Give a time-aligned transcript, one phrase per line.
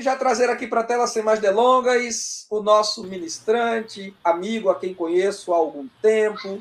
[0.00, 4.94] Já trazer aqui para a tela, sem mais delongas, o nosso ministrante, amigo a quem
[4.94, 6.58] conheço há algum tempo,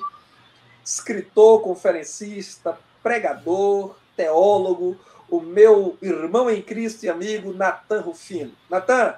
[0.84, 5.00] escritor, conferencista, pregador, teólogo,
[5.30, 8.52] o meu irmão em Cristo e amigo, Natan Rufino.
[8.70, 9.16] Natan,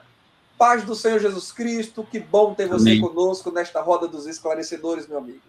[0.58, 3.02] paz do Senhor Jesus Cristo, que bom ter você Amém.
[3.02, 5.42] conosco nesta roda dos esclarecedores, meu amigo.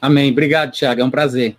[0.00, 0.30] Amém.
[0.30, 1.00] Obrigado, Tiago.
[1.00, 1.56] É um prazer.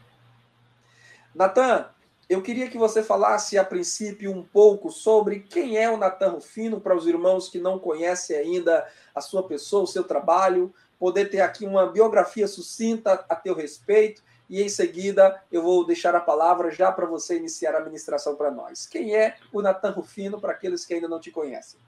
[1.35, 1.87] Natan,
[2.29, 6.79] eu queria que você falasse a princípio um pouco sobre quem é o Natan Rufino,
[6.79, 8.85] para os irmãos que não conhecem ainda
[9.15, 14.21] a sua pessoa, o seu trabalho, poder ter aqui uma biografia sucinta a teu respeito,
[14.49, 18.51] e em seguida eu vou deixar a palavra já para você iniciar a ministração para
[18.51, 18.85] nós.
[18.85, 21.79] Quem é o Natan Rufino, para aqueles que ainda não te conhecem?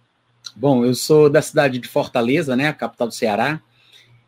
[0.56, 3.62] Bom, eu sou da cidade de Fortaleza, né, a capital do Ceará.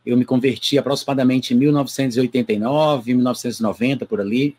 [0.05, 4.58] Eu me converti aproximadamente em 1989, 1990, por ali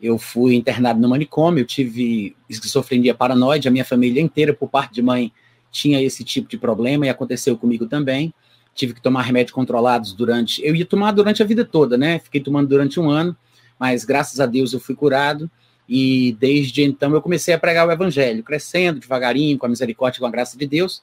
[0.00, 4.94] eu fui internado no manicômio, eu tive esquizofrenia paranoide, a minha família inteira, por parte
[4.94, 5.32] de mãe,
[5.70, 8.32] tinha esse tipo de problema e aconteceu comigo também.
[8.74, 10.64] Tive que tomar remédios controlados durante.
[10.64, 12.20] Eu ia tomar durante a vida toda, né?
[12.20, 13.36] Fiquei tomando durante um ano,
[13.78, 15.50] mas graças a Deus eu fui curado.
[15.88, 20.20] E desde então eu comecei a pregar o evangelho, crescendo devagarinho, com a misericórdia e
[20.20, 21.02] com a graça de Deus.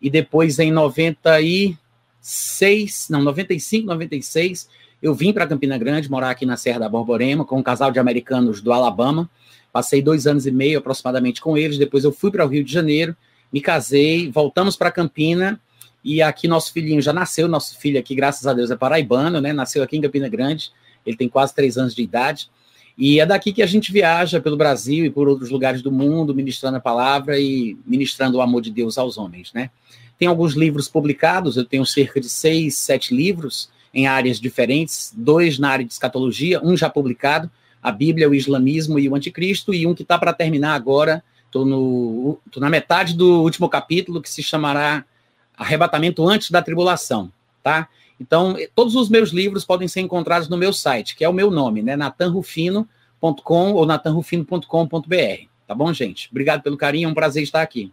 [0.00, 4.68] E depois, em 96, não, 95, 96,
[5.02, 7.98] eu vim para Campina Grande, morar aqui na Serra da Borborema, com um casal de
[7.98, 9.28] americanos do Alabama.
[9.72, 11.78] Passei dois anos e meio aproximadamente com eles.
[11.78, 13.16] Depois eu fui para o Rio de Janeiro,
[13.52, 15.58] me casei, voltamos para Campina.
[16.04, 17.48] E aqui nosso filhinho já nasceu.
[17.48, 19.52] Nosso filho aqui, graças a Deus, é paraibano, né?
[19.52, 20.70] Nasceu aqui em Campina Grande.
[21.06, 22.50] Ele tem quase três anos de idade.
[22.98, 26.34] E é daqui que a gente viaja pelo Brasil e por outros lugares do mundo,
[26.34, 29.70] ministrando a palavra e ministrando o amor de Deus aos homens, né?
[30.18, 35.58] Tem alguns livros publicados, eu tenho cerca de seis, sete livros em áreas diferentes, dois
[35.58, 37.50] na área de escatologia, um já publicado,
[37.82, 41.66] a Bíblia, o Islamismo e o Anticristo, e um que está para terminar agora, estou
[42.58, 45.04] na metade do último capítulo, que se chamará
[45.56, 47.88] Arrebatamento Antes da Tribulação, tá?
[48.20, 51.50] Então, todos os meus livros podem ser encontrados no meu site, que é o meu
[51.50, 51.96] nome, né?
[51.96, 56.28] natanrufino.com ou natanrufino.com.br, tá bom, gente?
[56.30, 57.90] Obrigado pelo carinho, é um prazer estar aqui.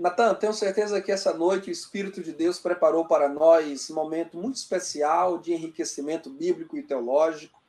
[0.00, 4.38] Natan, tenho certeza que essa noite o Espírito de Deus preparou para nós um momento
[4.38, 7.60] muito especial de enriquecimento bíblico e teológico.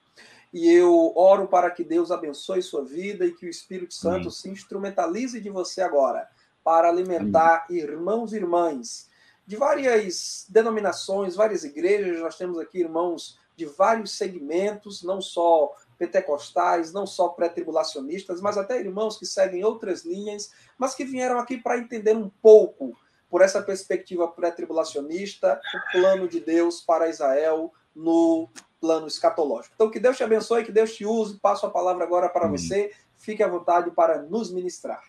[0.53, 4.31] E eu oro para que Deus abençoe sua vida e que o Espírito Santo Amém.
[4.31, 6.25] se instrumentalize de você agora
[6.63, 7.81] para alimentar Amém.
[7.81, 9.09] irmãos e irmãs
[9.45, 12.21] de várias denominações, várias igrejas.
[12.21, 18.79] Nós temos aqui irmãos de vários segmentos, não só pentecostais, não só pré-tribulacionistas, mas até
[18.79, 22.97] irmãos que seguem outras linhas, mas que vieram aqui para entender um pouco,
[23.29, 29.73] por essa perspectiva pré-tribulacionista, o plano de Deus para Israel no plano escatológico.
[29.75, 31.39] Então, que Deus te abençoe, que Deus te use.
[31.39, 32.57] Passo a palavra agora para Amém.
[32.57, 32.91] você.
[33.15, 35.03] Fique à vontade para nos ministrar.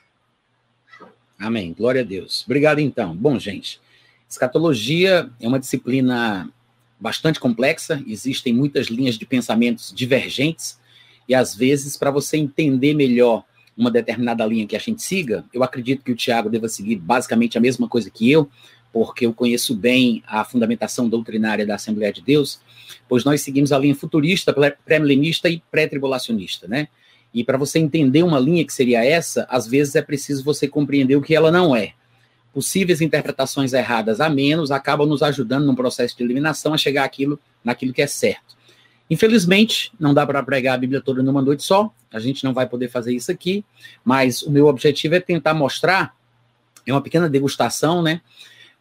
[1.41, 1.73] Amém.
[1.73, 2.45] Glória a Deus.
[2.45, 3.17] Obrigado, então.
[3.17, 3.81] Bom, gente,
[4.29, 6.53] escatologia é uma disciplina
[7.01, 10.79] bastante complexa, existem muitas linhas de pensamentos divergentes,
[11.29, 13.45] e às vezes, para você entender melhor
[13.77, 17.57] uma determinada linha que a gente siga, eu acredito que o Tiago deva seguir basicamente
[17.57, 18.49] a mesma coisa que eu,
[18.93, 22.61] porque eu conheço bem a fundamentação doutrinária da Assembleia de Deus,
[23.09, 26.89] pois nós seguimos a linha futurista, pré-milenista e pré-tribulacionista, né?
[27.33, 31.17] E para você entender uma linha que seria essa, às vezes é preciso você compreender
[31.17, 31.95] o que ela não é.
[32.53, 37.41] Possíveis interpretações erradas a menos acabam nos ajudando num processo de eliminação a chegar aquilo,
[37.65, 38.55] naquilo que é certo.
[39.11, 42.67] Infelizmente, não dá para pregar a Bíblia toda numa noite só, a gente não vai
[42.67, 43.65] poder fazer isso aqui,
[44.05, 46.15] mas o meu objetivo é tentar mostrar,
[46.87, 48.21] é uma pequena degustação, né?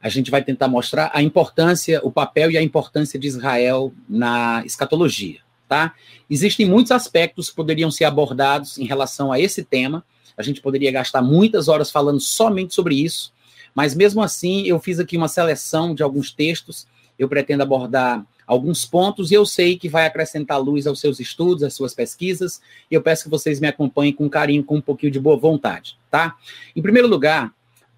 [0.01, 4.63] A gente vai tentar mostrar a importância, o papel e a importância de Israel na
[4.65, 5.93] escatologia, tá?
[6.29, 10.03] Existem muitos aspectos que poderiam ser abordados em relação a esse tema,
[10.37, 13.33] a gente poderia gastar muitas horas falando somente sobre isso,
[13.75, 18.83] mas mesmo assim eu fiz aqui uma seleção de alguns textos, eu pretendo abordar alguns
[18.83, 22.61] pontos e eu sei que vai acrescentar luz aos seus estudos, às suas pesquisas,
[22.91, 25.97] e eu peço que vocês me acompanhem com carinho, com um pouquinho de boa vontade,
[26.09, 26.35] tá?
[26.75, 27.53] Em primeiro lugar,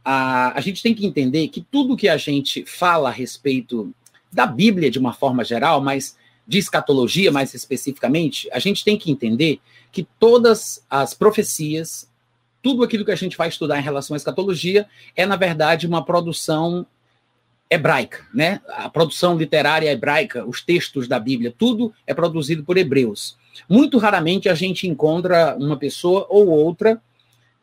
[0.05, 3.91] a, a gente tem que entender que tudo que a gente fala a respeito
[4.31, 6.15] da Bíblia de uma forma geral, mas
[6.47, 9.59] de escatologia mais especificamente, a gente tem que entender
[9.91, 12.07] que todas as profecias,
[12.61, 14.85] tudo aquilo que a gente vai estudar em relação à escatologia
[15.15, 16.85] é, na verdade, uma produção
[17.73, 18.61] hebraica, né?
[18.69, 23.37] A produção literária hebraica, os textos da Bíblia, tudo é produzido por hebreus.
[23.67, 27.01] Muito raramente a gente encontra uma pessoa ou outra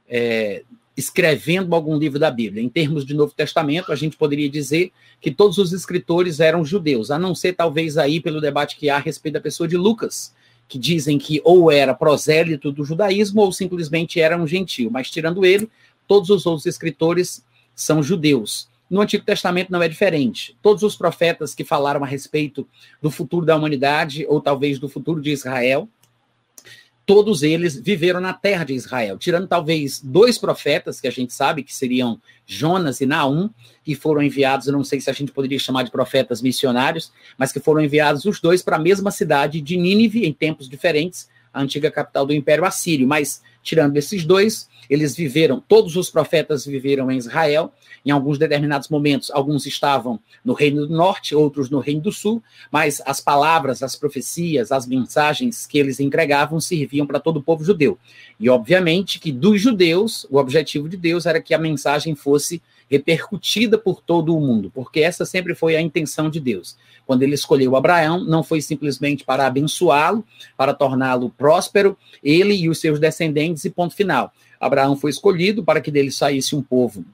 [0.08, 0.62] é,
[0.96, 2.62] escrevendo algum livro da Bíblia.
[2.62, 7.10] Em termos de Novo Testamento, a gente poderia dizer que todos os escritores eram judeus,
[7.10, 10.34] a não ser talvez aí pelo debate que há a respeito da pessoa de Lucas,
[10.68, 14.90] que dizem que ou era prosélito do judaísmo ou simplesmente era um gentil.
[14.90, 15.68] Mas tirando ele,
[16.06, 18.69] todos os outros escritores são judeus.
[18.90, 20.56] No Antigo Testamento não é diferente.
[20.60, 22.66] Todos os profetas que falaram a respeito
[23.00, 25.88] do futuro da humanidade, ou talvez do futuro de Israel,
[27.06, 31.62] todos eles viveram na terra de Israel, tirando talvez dois profetas que a gente sabe
[31.62, 33.50] que seriam Jonas e Naum,
[33.82, 37.58] que foram enviados, não sei se a gente poderia chamar de profetas missionários, mas que
[37.58, 41.90] foram enviados os dois para a mesma cidade de Nínive em tempos diferentes, a antiga
[41.90, 47.16] capital do Império Assírio, mas tirando esses dois, eles viveram, todos os profetas viveram em
[47.16, 47.72] Israel,
[48.04, 52.42] em alguns determinados momentos, alguns estavam no Reino do Norte, outros no Reino do Sul,
[52.72, 57.62] mas as palavras, as profecias, as mensagens que eles entregavam serviam para todo o povo
[57.62, 57.98] judeu.
[58.38, 62.60] E, obviamente, que dos judeus, o objetivo de Deus era que a mensagem fosse
[62.90, 66.76] repercutida por todo o mundo, porque essa sempre foi a intenção de Deus.
[67.06, 70.24] Quando ele escolheu Abraão, não foi simplesmente para abençoá-lo,
[70.56, 74.32] para torná-lo próspero, ele e os seus descendentes, e ponto final.
[74.58, 77.04] Abraão foi escolhido para que dele saísse um povo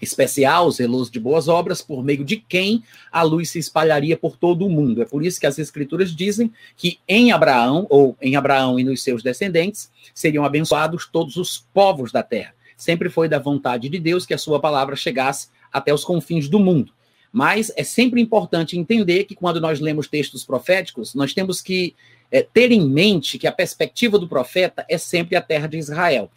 [0.00, 4.66] especial, zeloso de boas obras, por meio de quem a luz se espalharia por todo
[4.66, 5.00] o mundo.
[5.00, 9.02] É por isso que as escrituras dizem que em Abraão, ou em Abraão e nos
[9.02, 12.55] seus descendentes, seriam abençoados todos os povos da terra.
[12.76, 16.58] Sempre foi da vontade de Deus que a sua palavra chegasse até os confins do
[16.58, 16.92] mundo.
[17.32, 21.94] Mas é sempre importante entender que quando nós lemos textos proféticos, nós temos que
[22.30, 26.30] é, ter em mente que a perspectiva do profeta é sempre a terra de Israel.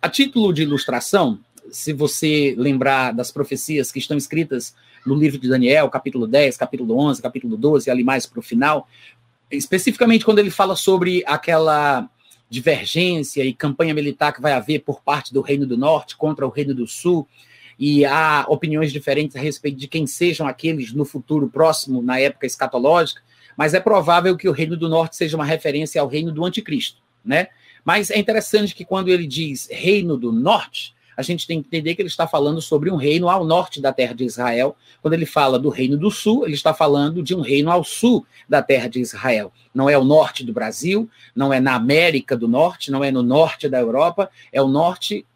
[0.00, 1.38] A título de ilustração,
[1.70, 4.74] se você lembrar das profecias que estão escritas
[5.06, 8.88] no livro de Daniel, capítulo 10, capítulo 11, capítulo 12, ali mais para o final,
[9.50, 12.08] especificamente quando ele fala sobre aquela
[12.52, 16.50] divergência e campanha militar que vai haver por parte do Reino do Norte contra o
[16.50, 17.26] Reino do Sul,
[17.78, 22.44] e há opiniões diferentes a respeito de quem sejam aqueles no futuro próximo, na época
[22.44, 23.22] escatológica,
[23.56, 27.00] mas é provável que o Reino do Norte seja uma referência ao Reino do Anticristo,
[27.24, 27.48] né?
[27.82, 31.94] Mas é interessante que quando ele diz Reino do Norte, a gente tem que entender
[31.94, 34.76] que ele está falando sobre um reino ao norte da terra de Israel.
[35.00, 38.26] Quando ele fala do reino do sul, ele está falando de um reino ao sul
[38.48, 39.52] da terra de Israel.
[39.74, 43.22] Não é o norte do Brasil, não é na América do Norte, não é no
[43.22, 45.26] norte da Europa, é o norte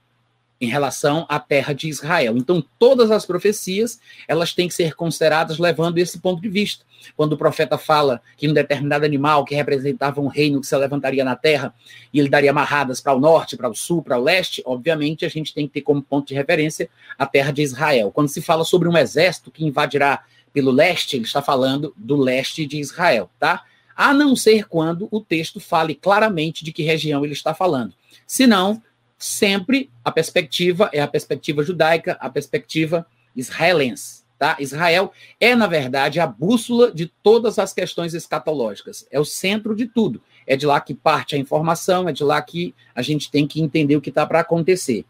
[0.61, 2.37] em relação à terra de Israel.
[2.37, 6.85] Então, todas as profecias, elas têm que ser consideradas levando esse ponto de vista.
[7.15, 11.25] Quando o profeta fala que um determinado animal que representava um reino que se levantaria
[11.25, 11.75] na terra
[12.13, 15.29] e ele daria amarradas para o norte, para o sul, para o leste, obviamente a
[15.29, 16.89] gente tem que ter como ponto de referência
[17.19, 18.11] a terra de Israel.
[18.11, 22.67] Quando se fala sobre um exército que invadirá pelo leste, ele está falando do leste
[22.67, 23.63] de Israel, tá?
[23.95, 27.93] A não ser quando o texto fale claramente de que região ele está falando.
[28.27, 28.83] Senão,
[29.19, 34.25] sempre a perspectiva é a perspectiva judaica, a perspectiva israelense.
[34.39, 34.55] Tá?
[34.61, 39.87] Israel é, na verdade, a bússola de todas as questões escatológicas, é o centro de
[39.87, 40.21] tudo.
[40.47, 43.63] É de lá que parte a informação, é de lá que a gente tem que
[43.63, 45.07] entender o que está para acontecer.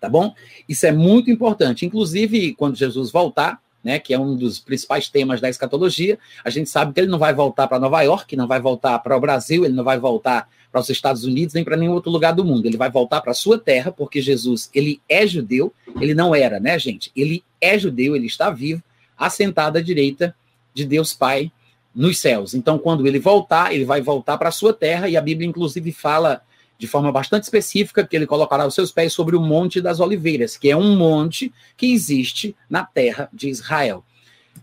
[0.00, 0.34] Tá bom?
[0.66, 1.84] Isso é muito importante.
[1.84, 6.70] Inclusive, quando Jesus voltar, né, que é um dos principais temas da escatologia, a gente
[6.70, 9.64] sabe que ele não vai voltar para Nova York, não vai voltar para o Brasil,
[9.64, 12.66] ele não vai voltar para os Estados Unidos nem para nenhum outro lugar do mundo.
[12.66, 16.60] Ele vai voltar para a sua terra, porque Jesus, ele é judeu, ele não era,
[16.60, 17.10] né, gente?
[17.16, 18.82] Ele é judeu, ele está vivo,
[19.16, 20.34] assentado à direita
[20.74, 21.50] de Deus Pai
[21.94, 22.54] nos céus.
[22.54, 25.90] Então, quando ele voltar, ele vai voltar para a sua terra, e a Bíblia, inclusive,
[25.90, 26.42] fala
[26.78, 30.56] de forma bastante específica que ele colocará os seus pés sobre o Monte das Oliveiras,
[30.56, 34.04] que é um monte que existe na terra de Israel.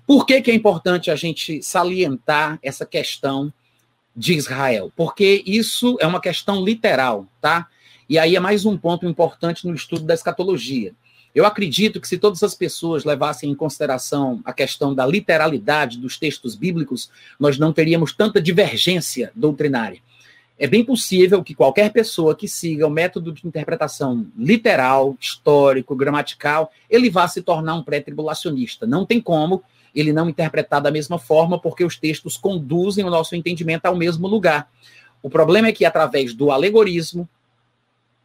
[0.08, 3.52] Por que, que é importante a gente salientar essa questão
[4.16, 7.68] de Israel, porque isso é uma questão literal, tá?
[8.08, 10.94] E aí é mais um ponto importante no estudo da escatologia.
[11.34, 16.18] Eu acredito que se todas as pessoas levassem em consideração a questão da literalidade dos
[16.18, 20.00] textos bíblicos, nós não teríamos tanta divergência doutrinária.
[20.58, 26.72] É bem possível que qualquer pessoa que siga o método de interpretação literal, histórico, gramatical,
[26.90, 28.88] ele vá se tornar um pré-tribulacionista.
[28.88, 29.62] Não tem como
[29.96, 34.28] ele não interpretar da mesma forma, porque os textos conduzem o nosso entendimento ao mesmo
[34.28, 34.70] lugar.
[35.24, 37.28] O problema é que, através do alegorismo,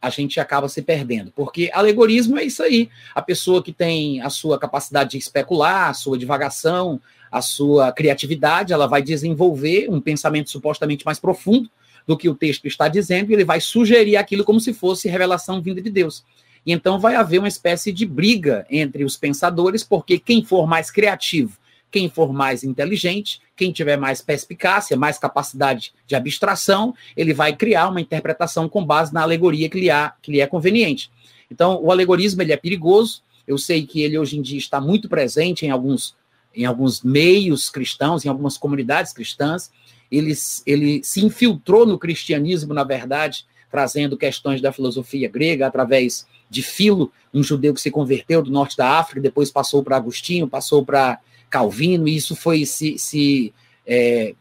[0.01, 2.89] a gente acaba se perdendo, porque alegorismo é isso aí.
[3.13, 6.99] A pessoa que tem a sua capacidade de especular, a sua divagação,
[7.31, 11.69] a sua criatividade, ela vai desenvolver um pensamento supostamente mais profundo
[12.05, 15.61] do que o texto está dizendo, e ele vai sugerir aquilo como se fosse revelação
[15.61, 16.25] vinda de Deus.
[16.65, 20.89] E então vai haver uma espécie de briga entre os pensadores, porque quem for mais
[20.89, 21.60] criativo
[21.91, 27.89] quem for mais inteligente, quem tiver mais perspicácia, mais capacidade de abstração, ele vai criar
[27.89, 31.11] uma interpretação com base na alegoria que lhe, há, que lhe é conveniente.
[31.51, 33.21] Então, o alegorismo ele é perigoso.
[33.45, 36.15] Eu sei que ele hoje em dia está muito presente em alguns,
[36.55, 39.69] em alguns meios cristãos, em algumas comunidades cristãs.
[40.09, 40.33] Ele,
[40.65, 47.11] ele se infiltrou no cristianismo, na verdade, trazendo questões da filosofia grega através de Filo,
[47.33, 51.19] um judeu que se converteu do norte da África, depois passou para Agostinho, passou para
[51.51, 53.53] Calvino, e isso foi se, se
[53.85, 54.33] é,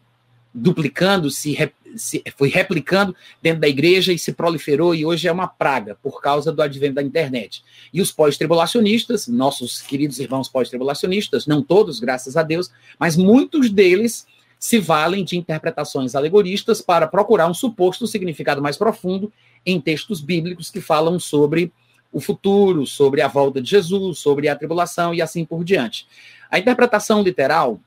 [0.55, 1.57] duplicando, se,
[1.97, 6.23] se, foi replicando dentro da igreja e se proliferou, e hoje é uma praga por
[6.23, 7.62] causa do advento da internet.
[7.93, 14.25] E os pós-tribulacionistas, nossos queridos irmãos pós-tribulacionistas, não todos, graças a Deus, mas muitos deles
[14.59, 19.33] se valem de interpretações alegoristas para procurar um suposto significado mais profundo
[19.67, 21.73] em textos bíblicos que falam sobre
[22.12, 26.07] o futuro, sobre a volta de Jesus, sobre a tribulação e assim por diante.
[26.50, 27.80] A interpretação literal,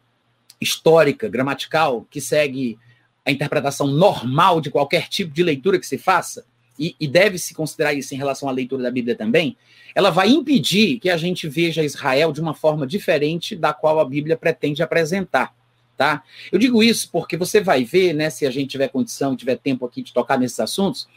[0.60, 2.78] histórica, gramatical, que segue
[3.26, 6.46] a interpretação normal de qualquer tipo de leitura que se faça,
[6.78, 9.56] e, e deve-se considerar isso em relação à leitura da Bíblia também,
[9.94, 14.06] ela vai impedir que a gente veja Israel de uma forma diferente da qual a
[14.06, 15.54] Bíblia pretende apresentar.
[15.96, 16.24] Tá?
[16.52, 19.86] Eu digo isso porque você vai ver, né, se a gente tiver condição, tiver tempo
[19.86, 21.08] aqui de tocar nesses assuntos,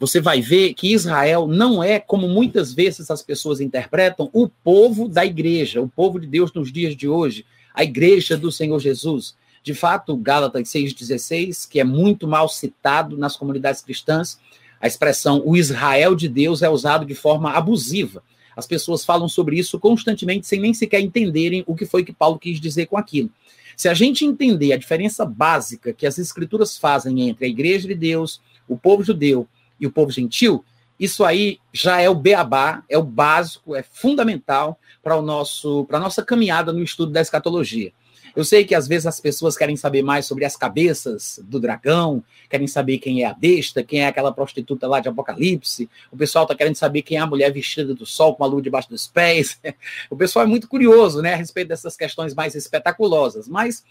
[0.00, 5.06] você vai ver que Israel não é, como muitas vezes as pessoas interpretam, o povo
[5.06, 9.36] da igreja, o povo de Deus nos dias de hoje, a igreja do Senhor Jesus.
[9.62, 14.40] De fato, Gálatas 6,16, que é muito mal citado nas comunidades cristãs,
[14.80, 18.22] a expressão o Israel de Deus é usado de forma abusiva.
[18.56, 22.38] As pessoas falam sobre isso constantemente sem nem sequer entenderem o que foi que Paulo
[22.38, 23.30] quis dizer com aquilo.
[23.76, 27.94] Se a gente entender a diferença básica que as escrituras fazem entre a igreja de
[27.94, 29.46] Deus, o povo judeu
[29.80, 30.64] e o povo gentil,
[30.98, 35.96] isso aí já é o beabá, é o básico, é fundamental para o nosso para
[35.96, 37.90] a nossa caminhada no estudo da escatologia.
[38.36, 42.22] Eu sei que às vezes as pessoas querem saber mais sobre as cabeças do dragão,
[42.48, 45.88] querem saber quem é a besta, quem é aquela prostituta lá de Apocalipse.
[46.12, 48.62] O pessoal está querendo saber quem é a mulher vestida do sol com a lua
[48.62, 49.58] debaixo dos pés.
[50.08, 53.84] O pessoal é muito curioso, né, a respeito dessas questões mais espetaculosas, mas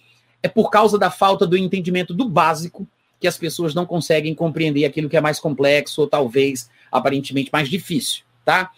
[0.43, 2.87] é por causa da falta do entendimento do básico
[3.19, 7.69] que as pessoas não conseguem compreender aquilo que é mais complexo ou talvez aparentemente mais
[7.69, 8.71] difícil, tá?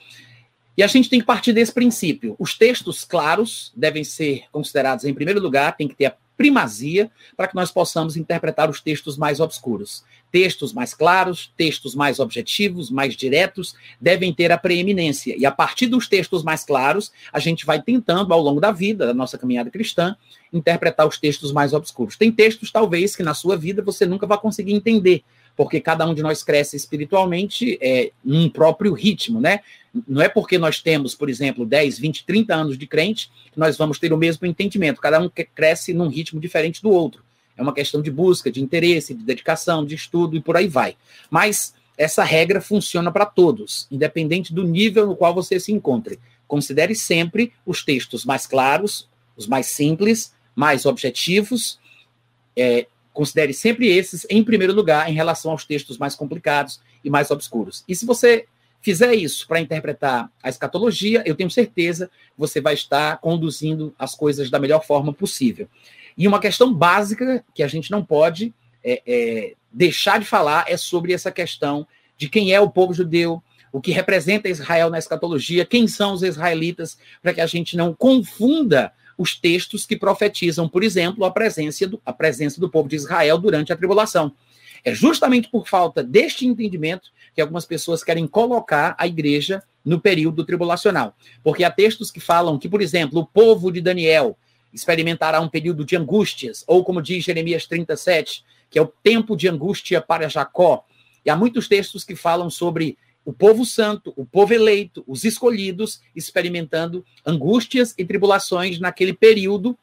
[0.75, 2.35] E a gente tem que partir desse princípio.
[2.39, 7.47] Os textos claros devem ser considerados em primeiro lugar, tem que ter a primazia para
[7.47, 10.03] que nós possamos interpretar os textos mais obscuros.
[10.31, 15.35] Textos mais claros, textos mais objetivos, mais diretos, devem ter a preeminência.
[15.37, 19.05] E a partir dos textos mais claros, a gente vai tentando, ao longo da vida,
[19.05, 20.15] da nossa caminhada cristã,
[20.53, 22.17] interpretar os textos mais obscuros.
[22.17, 25.23] Tem textos, talvez, que na sua vida você nunca vai conseguir entender,
[25.55, 29.59] porque cada um de nós cresce espiritualmente é, num próprio ritmo, né?
[30.07, 33.77] Não é porque nós temos, por exemplo, 10, 20, 30 anos de crente que nós
[33.77, 35.01] vamos ter o mesmo entendimento.
[35.01, 37.23] Cada um cresce num ritmo diferente do outro.
[37.57, 40.95] É uma questão de busca, de interesse, de dedicação, de estudo e por aí vai.
[41.29, 46.19] Mas essa regra funciona para todos, independente do nível no qual você se encontre.
[46.47, 51.79] Considere sempre os textos mais claros, os mais simples, mais objetivos,
[52.55, 57.29] é, Considere sempre esses em primeiro lugar em relação aos textos mais complicados e mais
[57.29, 57.83] obscuros.
[57.87, 58.45] E se você
[58.81, 64.15] fizer isso para interpretar a escatologia, eu tenho certeza que você vai estar conduzindo as
[64.15, 65.67] coisas da melhor forma possível.
[66.17, 70.75] E uma questão básica que a gente não pode é, é, deixar de falar é
[70.75, 75.65] sobre essa questão de quem é o povo judeu, o que representa Israel na escatologia,
[75.65, 80.83] quem são os israelitas, para que a gente não confunda os textos que profetizam, por
[80.83, 84.33] exemplo, a presença, do, a presença do povo de Israel durante a tribulação.
[84.83, 90.45] É justamente por falta deste entendimento que algumas pessoas querem colocar a igreja no período
[90.45, 91.15] tribulacional.
[91.43, 94.37] Porque há textos que falam que, por exemplo, o povo de Daniel
[94.73, 99.47] experimentará um período de angústias, ou como diz Jeremias 37, que é o tempo de
[99.47, 100.85] angústia para Jacó.
[101.25, 106.01] E há muitos textos que falam sobre o povo santo, o povo eleito, os escolhidos,
[106.15, 109.77] experimentando angústias e tribulações naquele período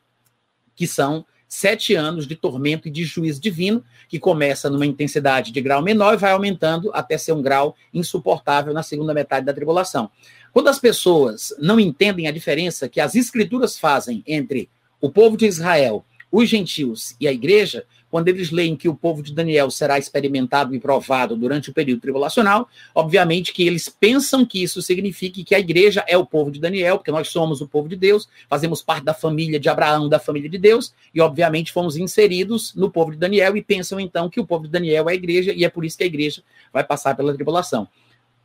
[0.75, 5.61] que são sete anos de tormento e de juízo divino, que começa numa intensidade de
[5.61, 10.11] grau menor e vai aumentando até ser um grau insuportável na segunda metade da tribulação.
[10.52, 14.69] Quando as pessoas não entendem a diferença que as escrituras fazem entre
[15.00, 19.23] o povo de Israel, os gentios e a igreja, quando eles leem que o povo
[19.23, 24.62] de Daniel será experimentado e provado durante o período tribulacional, obviamente que eles pensam que
[24.62, 27.88] isso signifique que a igreja é o povo de Daniel, porque nós somos o povo
[27.88, 31.97] de Deus, fazemos parte da família de Abraão, da família de Deus, e obviamente fomos
[31.97, 35.15] inseridos no povo de Daniel e pensam então que o povo de Daniel é a
[35.15, 37.87] igreja e é por isso que a igreja vai passar pela tribulação.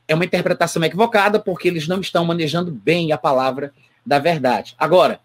[0.07, 3.73] É uma interpretação equivocada porque eles não estão manejando bem a palavra
[4.05, 4.75] da verdade.
[4.77, 5.21] Agora,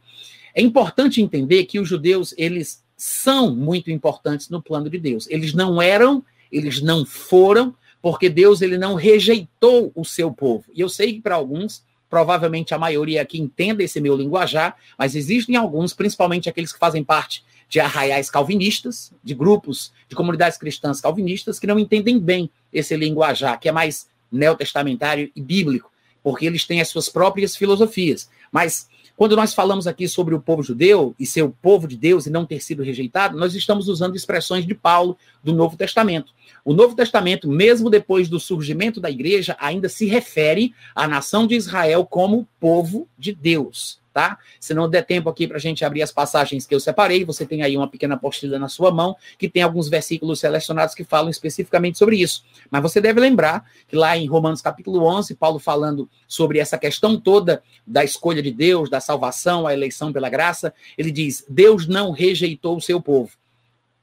[0.55, 5.29] é importante entender que os judeus, eles são muito importantes no plano de Deus.
[5.31, 10.65] Eles não eram, eles não foram, porque Deus ele não rejeitou o seu povo.
[10.75, 15.15] E eu sei que para alguns, provavelmente a maioria aqui entenda esse meu linguajar, mas
[15.15, 21.01] existem alguns, principalmente aqueles que fazem parte de arraiais calvinistas, de grupos, de comunidades cristãs
[21.01, 25.91] calvinistas, que não entendem bem esse linguajar, que é mais neotestamentário e bíblico
[26.23, 28.29] porque eles têm as suas próprias filosofias.
[28.53, 32.27] Mas quando nós falamos aqui sobre o povo judeu e ser o povo de Deus
[32.27, 36.33] e não ter sido rejeitado, nós estamos usando expressões de Paulo do Novo Testamento.
[36.65, 41.55] O Novo Testamento, mesmo depois do surgimento da igreja, ainda se refere à nação de
[41.55, 44.37] Israel como povo de Deus tá?
[44.59, 47.47] Se não der tempo aqui para a gente abrir as passagens que eu separei, você
[47.47, 51.31] tem aí uma pequena apostila na sua mão, que tem alguns versículos selecionados que falam
[51.31, 52.43] especificamente sobre isso.
[52.69, 57.17] Mas você deve lembrar que lá em Romanos capítulo 11, Paulo falando sobre essa questão
[57.17, 62.11] toda da escolha de Deus, da salvação, a eleição pela graça, ele diz: Deus não
[62.11, 63.31] rejeitou o seu povo.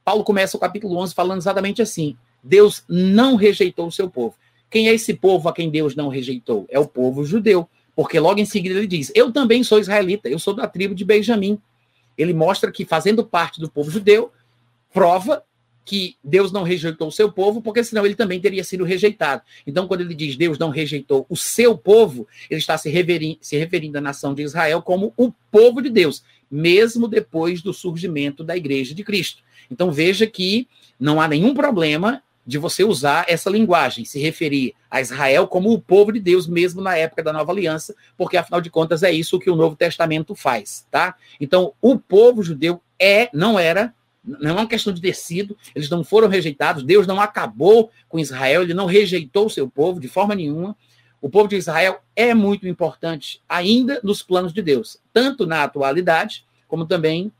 [0.02, 4.34] Paulo começa o capítulo 11 falando exatamente assim: Deus não rejeitou o seu povo.
[4.70, 6.66] Quem é esse povo a quem Deus não rejeitou?
[6.68, 7.68] É o povo judeu.
[7.94, 11.04] Porque logo em seguida ele diz: Eu também sou israelita, eu sou da tribo de
[11.04, 11.58] Benjamim.
[12.16, 14.30] Ele mostra que, fazendo parte do povo judeu,
[14.92, 15.42] prova
[15.86, 19.42] que Deus não rejeitou o seu povo, porque senão ele também teria sido rejeitado.
[19.64, 23.56] Então, quando ele diz Deus não rejeitou o seu povo, ele está se referindo, se
[23.56, 28.56] referindo à nação de Israel como o povo de Deus, mesmo depois do surgimento da
[28.56, 29.42] igreja de Cristo.
[29.70, 30.68] Então, veja que
[30.98, 35.80] não há nenhum problema de você usar essa linguagem, se referir a Israel como o
[35.80, 39.40] povo de Deus, mesmo na época da nova aliança, porque afinal de contas é isso
[39.40, 41.16] que o Novo Testamento faz, tá?
[41.40, 43.92] Então, o povo judeu é, não era,
[44.24, 48.18] não é uma questão de ter sido, eles não foram rejeitados, Deus não acabou com
[48.18, 50.76] Israel, ele não rejeitou o seu povo de forma nenhuma.
[51.20, 56.44] O povo de Israel é muito importante ainda nos planos de Deus, tanto na atualidade,
[56.68, 57.32] como também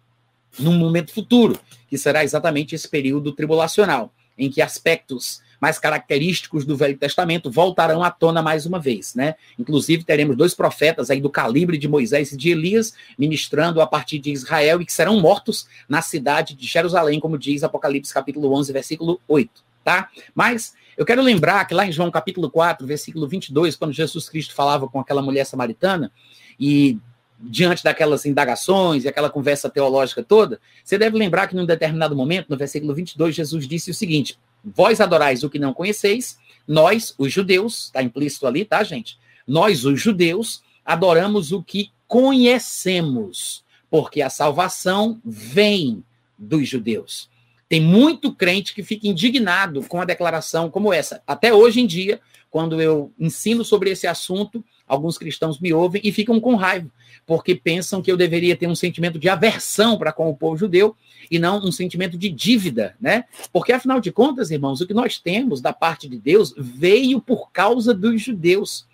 [0.58, 1.58] no momento futuro,
[1.88, 8.02] que será exatamente esse período tribulacional em que aspectos mais característicos do Velho Testamento voltarão
[8.02, 9.36] à tona mais uma vez, né?
[9.58, 14.18] Inclusive teremos dois profetas aí do calibre de Moisés e de Elias ministrando a partir
[14.18, 18.72] de Israel e que serão mortos na cidade de Jerusalém, como diz Apocalipse capítulo 11,
[18.72, 19.50] versículo 8,
[19.82, 20.10] tá?
[20.34, 24.54] Mas eu quero lembrar que lá em João capítulo 4, versículo 22, quando Jesus Cristo
[24.54, 26.12] falava com aquela mulher samaritana
[26.58, 26.98] e
[27.38, 32.48] diante daquelas indagações e aquela conversa teológica toda, você deve lembrar que num determinado momento,
[32.48, 37.32] no versículo 22, Jesus disse o seguinte: Vós adorais o que não conheceis, nós, os
[37.32, 39.18] judeus, está implícito ali, tá, gente?
[39.46, 46.02] Nós, os judeus, adoramos o que conhecemos, porque a salvação vem
[46.36, 47.28] dos judeus.
[47.68, 51.22] Tem muito crente que fica indignado com a declaração como essa.
[51.26, 52.20] Até hoje em dia,
[52.56, 56.90] quando eu ensino sobre esse assunto, alguns cristãos me ouvem e ficam com raiva,
[57.26, 60.96] porque pensam que eu deveria ter um sentimento de aversão para com o povo judeu
[61.30, 63.26] e não um sentimento de dívida, né?
[63.52, 67.50] Porque afinal de contas, irmãos, o que nós temos da parte de Deus veio por
[67.52, 68.86] causa dos judeus.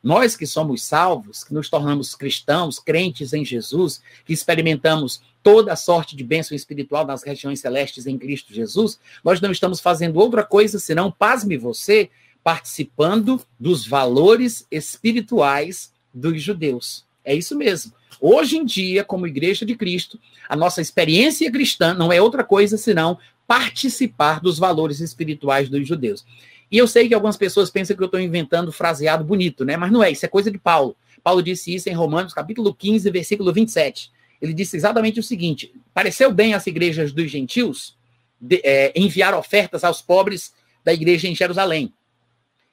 [0.00, 5.76] Nós que somos salvos, que nos tornamos cristãos, crentes em Jesus, que experimentamos toda a
[5.76, 10.44] sorte de bênção espiritual nas regiões celestes em Cristo Jesus, nós não estamos fazendo outra
[10.44, 12.10] coisa senão, pasme você,
[12.42, 17.04] participando dos valores espirituais dos judeus.
[17.24, 17.92] É isso mesmo.
[18.20, 22.76] Hoje em dia, como Igreja de Cristo, a nossa experiência cristã não é outra coisa
[22.76, 26.24] senão participar dos valores espirituais dos judeus.
[26.70, 29.76] E eu sei que algumas pessoas pensam que eu estou inventando fraseado bonito, né?
[29.76, 30.96] Mas não é, isso é coisa de Paulo.
[31.22, 34.10] Paulo disse isso em Romanos, capítulo 15, versículo 27.
[34.40, 37.96] Ele disse exatamente o seguinte: pareceu bem às igrejas dos gentios
[38.40, 40.52] de, é, enviar ofertas aos pobres
[40.84, 41.92] da igreja em Jerusalém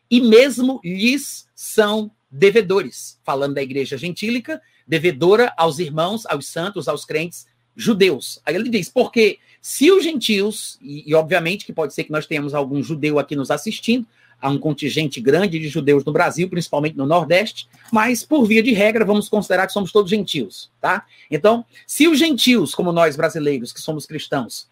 [0.10, 7.06] e mesmo lhes são devedores, falando da igreja gentílica, devedora aos irmãos, aos santos, aos
[7.06, 8.40] crentes judeus.
[8.46, 12.26] Aí ele diz, porque se os gentios, e, e, obviamente que pode ser que nós
[12.26, 14.06] tenhamos algum judeu aqui nos assistindo,
[14.40, 18.74] há um contingente grande de judeus no Brasil, principalmente no Nordeste, mas por via de
[18.74, 21.06] regra vamos considerar que somos todos gentios, tá?
[21.32, 24.68] Então, se os gentios, como nós brasileiros que somos cristãos,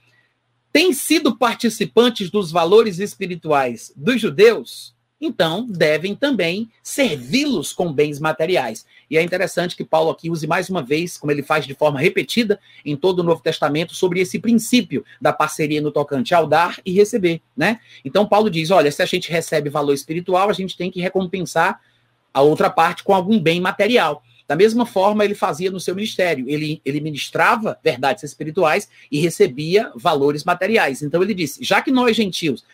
[0.72, 4.93] têm sido participantes dos valores espirituais dos judeus,
[5.26, 8.86] então devem também servi-los com bens materiais.
[9.10, 11.98] E é interessante que Paulo aqui use mais uma vez, como ele faz de forma
[11.98, 16.78] repetida em todo o Novo Testamento, sobre esse princípio da parceria no tocante ao dar
[16.86, 17.80] e receber, né?
[18.04, 21.80] Então Paulo diz, olha, se a gente recebe valor espiritual, a gente tem que recompensar
[22.34, 24.22] a outra parte com algum bem material.
[24.46, 26.50] Da mesma forma, ele fazia no seu ministério.
[26.50, 31.02] Ele, ele ministrava verdades espirituais e recebia valores materiais.
[31.02, 32.66] Então ele disse: já que nós gentios,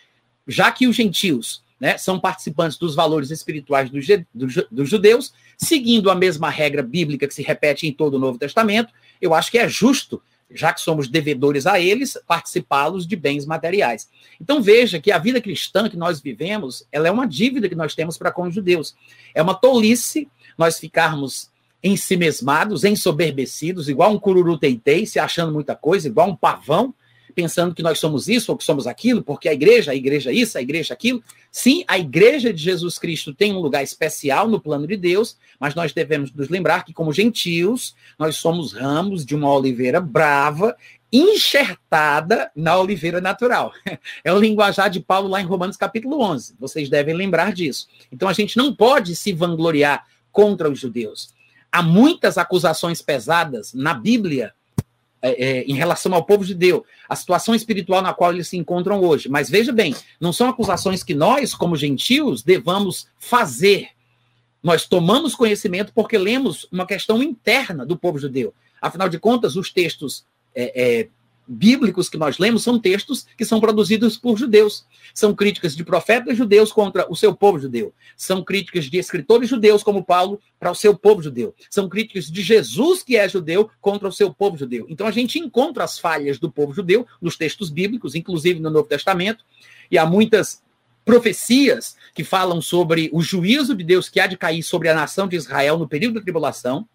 [0.47, 6.49] já que os gentios né, são participantes dos valores espirituais dos, judeus, seguindo a mesma
[6.49, 10.21] regra bíblica que se repete em todo o Novo Testamento, eu acho que é justo,
[10.51, 14.09] já que somos devedores a eles, participá-los de bens materiais.
[14.41, 17.95] Então veja que a vida cristã que nós vivemos, ela é uma dívida que nós
[17.95, 18.95] temos para com os judeus.
[19.33, 21.49] É uma tolice nós ficarmos
[21.81, 26.93] ensimesmados, ensoberbecidos, igual um cururu teitei, se achando muita coisa, igual um pavão,
[27.33, 30.57] pensando que nós somos isso ou que somos aquilo, porque a igreja, a igreja isso,
[30.57, 31.23] a igreja aquilo.
[31.51, 35.75] Sim, a igreja de Jesus Cristo tem um lugar especial no plano de Deus, mas
[35.75, 40.75] nós devemos nos lembrar que, como gentios, nós somos ramos de uma oliveira brava,
[41.11, 43.73] enxertada na oliveira natural.
[44.23, 46.55] É o linguajar de Paulo lá em Romanos capítulo 11.
[46.59, 47.87] Vocês devem lembrar disso.
[48.11, 51.33] Então a gente não pode se vangloriar contra os judeus.
[51.71, 54.53] Há muitas acusações pesadas na Bíblia
[55.21, 59.01] é, é, em relação ao povo judeu, a situação espiritual na qual eles se encontram
[59.01, 59.27] hoje.
[59.27, 63.89] Mas veja bem, não são acusações que nós, como gentios, devamos fazer.
[64.63, 68.53] Nós tomamos conhecimento porque lemos uma questão interna do povo judeu.
[68.81, 71.07] Afinal de contas, os textos é, é
[71.49, 74.85] bíblicos que nós lemos são textos que são produzidos por judeus.
[75.15, 77.91] São críticas de profetas judeus contra o seu povo judeu.
[78.15, 81.55] São críticas de escritores judeus, como Paulo, para o seu povo judeu.
[81.69, 84.85] São críticas de Jesus, que é judeu, contra o seu povo judeu.
[84.87, 88.87] Então a gente encontra as falhas do povo judeu nos textos bíblicos, inclusive no Novo
[88.87, 89.43] Testamento,
[89.89, 90.61] e há muitas
[91.03, 95.27] profecias que falam sobre o juízo de Deus que há de cair sobre a nação
[95.27, 96.87] de Israel no período da tribulação.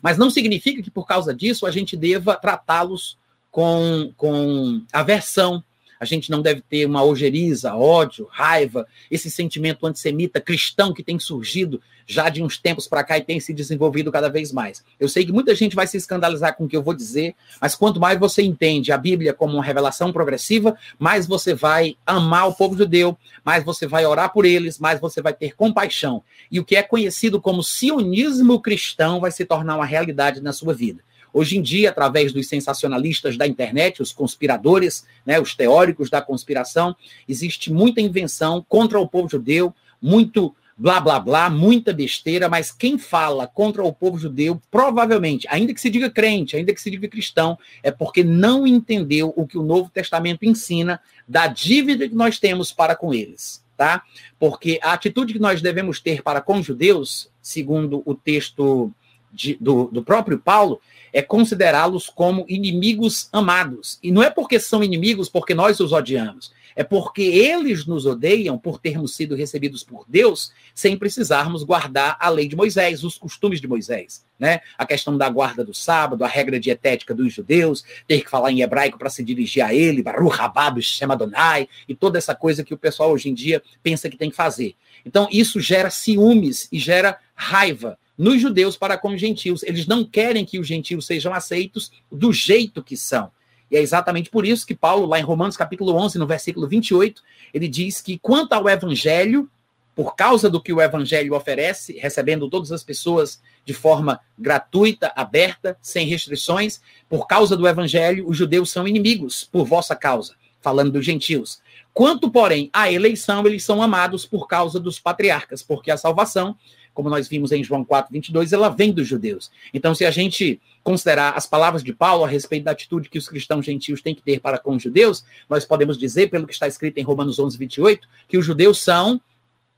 [0.00, 3.18] Mas não significa que por causa disso a gente deva tratá-los
[3.56, 5.64] com, com aversão.
[5.98, 11.18] A gente não deve ter uma ojeriza, ódio, raiva, esse sentimento antissemita cristão que tem
[11.18, 14.84] surgido já de uns tempos para cá e tem se desenvolvido cada vez mais.
[15.00, 17.74] Eu sei que muita gente vai se escandalizar com o que eu vou dizer, mas
[17.74, 22.54] quanto mais você entende a Bíblia como uma revelação progressiva, mais você vai amar o
[22.54, 26.22] povo judeu, mais você vai orar por eles, mais você vai ter compaixão.
[26.52, 30.74] E o que é conhecido como sionismo cristão vai se tornar uma realidade na sua
[30.74, 31.05] vida.
[31.38, 36.96] Hoje em dia, através dos sensacionalistas da internet, os conspiradores, né, os teóricos da conspiração,
[37.28, 42.96] existe muita invenção contra o povo judeu, muito blá blá blá, muita besteira, mas quem
[42.96, 47.06] fala contra o povo judeu, provavelmente, ainda que se diga crente, ainda que se diga
[47.06, 52.38] cristão, é porque não entendeu o que o Novo Testamento ensina da dívida que nós
[52.38, 54.02] temos para com eles, tá?
[54.38, 58.90] Porque a atitude que nós devemos ter para com os judeus, segundo o texto
[59.36, 60.80] de, do, do próprio Paulo,
[61.12, 63.98] é considerá-los como inimigos amados.
[64.02, 68.58] E não é porque são inimigos porque nós os odiamos, é porque eles nos odeiam
[68.58, 73.60] por termos sido recebidos por Deus sem precisarmos guardar a lei de Moisés, os costumes
[73.60, 74.24] de Moisés.
[74.38, 74.60] Né?
[74.76, 78.60] A questão da guarda do sábado, a regra dietética dos judeus, ter que falar em
[78.60, 82.74] hebraico para se dirigir a ele, Baruch Rabab, Shema Donai, e toda essa coisa que
[82.74, 84.74] o pessoal hoje em dia pensa que tem que fazer.
[85.06, 89.62] Então, isso gera ciúmes e gera raiva nos judeus para com os gentios.
[89.62, 93.30] Eles não querem que os gentios sejam aceitos do jeito que são.
[93.70, 97.22] E é exatamente por isso que Paulo, lá em Romanos capítulo 11, no versículo 28,
[97.52, 99.50] ele diz que quanto ao evangelho,
[99.94, 105.76] por causa do que o evangelho oferece, recebendo todas as pessoas de forma gratuita, aberta,
[105.80, 111.04] sem restrições, por causa do evangelho, os judeus são inimigos por vossa causa, falando dos
[111.04, 111.60] gentios.
[111.92, 116.54] Quanto, porém, à eleição, eles são amados por causa dos patriarcas, porque a salvação
[116.96, 119.50] como nós vimos em João 4, 22, ela vem dos judeus.
[119.74, 123.28] Então, se a gente considerar as palavras de Paulo a respeito da atitude que os
[123.28, 126.66] cristãos gentios têm que ter para com os judeus, nós podemos dizer, pelo que está
[126.66, 129.20] escrito em Romanos 11, 28, que os judeus são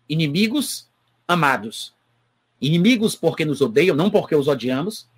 [0.09, 0.89] inimigos
[1.27, 1.93] amados.
[2.61, 5.09] Inimigos porque nos odeiam, não porque os odiamos.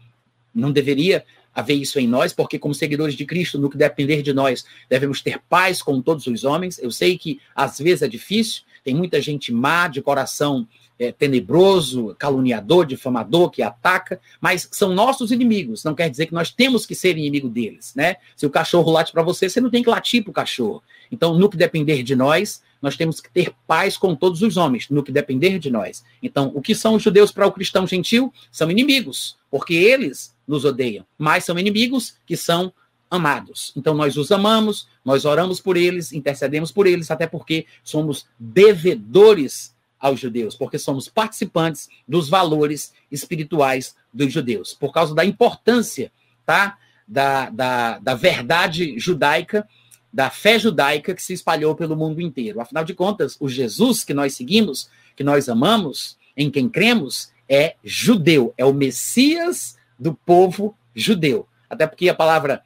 [0.54, 1.22] Não deveria
[1.54, 5.20] haver isso em nós, porque, como seguidores de Cristo, no que depender de nós, devemos
[5.20, 6.78] ter paz com todos os homens.
[6.78, 10.66] Eu sei que às vezes é difícil, tem muita gente má, de coração
[11.00, 15.82] é, tenebroso, caluniador, difamador, que ataca, mas são nossos inimigos.
[15.82, 18.16] Não quer dizer que nós temos que ser inimigo deles, né?
[18.36, 20.82] Se o cachorro late para você, você não tem que latir para o cachorro.
[21.10, 24.90] Então, no que depender de nós, nós temos que ter paz com todos os homens,
[24.90, 26.04] no que depender de nós.
[26.22, 28.30] Então, o que são os judeus para o cristão gentil?
[28.52, 32.70] São inimigos, porque eles nos odeiam, mas são inimigos que são
[33.10, 33.72] amados.
[33.74, 39.74] Então, nós os amamos, nós oramos por eles, intercedemos por eles, até porque somos devedores
[40.00, 46.10] aos judeus, porque somos participantes dos valores espirituais dos judeus, por causa da importância
[46.46, 49.68] tá, da, da, da verdade judaica,
[50.12, 52.60] da fé judaica que se espalhou pelo mundo inteiro.
[52.60, 57.76] Afinal de contas, o Jesus que nós seguimos, que nós amamos, em quem cremos, é
[57.84, 61.46] judeu, é o Messias do povo judeu.
[61.68, 62.62] Até porque a palavra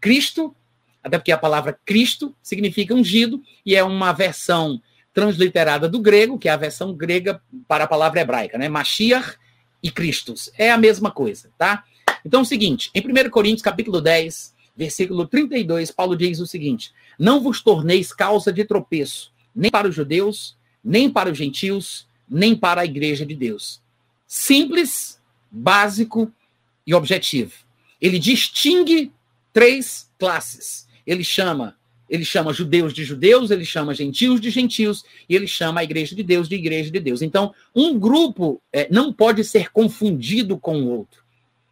[0.00, 0.54] Cristo,
[1.02, 4.80] até porque a palavra Cristo significa ungido e é uma versão
[5.12, 8.68] transliterada do grego, que é a versão grega para a palavra hebraica, né?
[8.68, 9.36] Mashiach
[9.82, 10.50] e Christus.
[10.56, 11.84] É a mesma coisa, tá?
[12.24, 16.92] Então é o seguinte, em 1 Coríntios capítulo 10, versículo 32, Paulo diz o seguinte:
[17.18, 22.54] Não vos torneis causa de tropeço, nem para os judeus, nem para os gentios, nem
[22.54, 23.80] para a igreja de Deus.
[24.26, 25.20] Simples,
[25.50, 26.32] básico
[26.86, 27.52] e objetivo.
[28.00, 29.12] Ele distingue
[29.52, 30.88] três classes.
[31.06, 31.76] ele chama
[32.10, 36.14] ele chama judeus de judeus, ele chama gentios de gentios, e ele chama a igreja
[36.14, 37.22] de Deus de igreja de Deus.
[37.22, 41.22] Então, um grupo é, não pode ser confundido com o outro.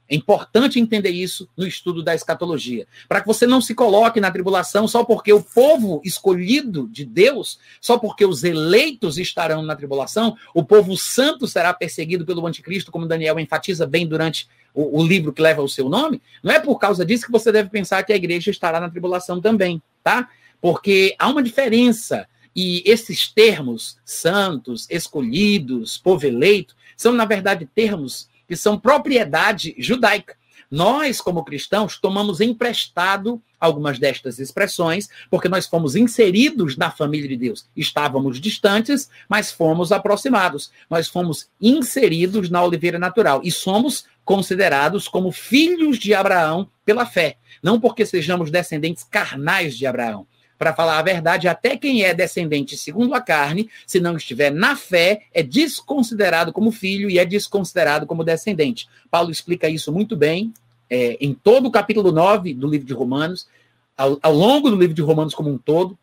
[0.09, 4.31] É importante entender isso no estudo da escatologia, para que você não se coloque na
[4.31, 10.37] tribulação só porque o povo escolhido de Deus, só porque os eleitos estarão na tribulação,
[10.55, 15.33] o povo santo será perseguido pelo anticristo, como Daniel enfatiza bem durante o, o livro
[15.33, 16.23] que leva o seu nome.
[16.43, 19.41] Não é por causa disso que você deve pensar que a igreja estará na tribulação
[19.41, 20.29] também, tá?
[20.61, 28.29] Porque há uma diferença e esses termos santos, escolhidos, povo eleito, são na verdade termos
[28.49, 30.37] que são propriedade judaica.
[30.71, 37.37] Nós, como cristãos, tomamos emprestado algumas destas expressões, porque nós fomos inseridos na família de
[37.37, 37.67] Deus.
[37.77, 40.71] Estávamos distantes, mas fomos aproximados.
[40.91, 47.39] Nós fomos inseridos na oliveira natural e somos considerados como filhos de Abraão pela fé,
[47.63, 50.27] não porque sejamos descendentes carnais de Abraão,
[50.59, 54.75] para falar a verdade, até quem é descendente segundo a carne, se não estiver na
[54.75, 58.89] fé, é desconsiderado como filho e é desconsiderado como descendente.
[59.11, 60.53] Paulo explica isso muito bem
[60.91, 63.47] é, em todo o capítulo 9 do livro de Romanos,
[63.97, 65.97] ao, ao longo do livro de Romanos como um todo,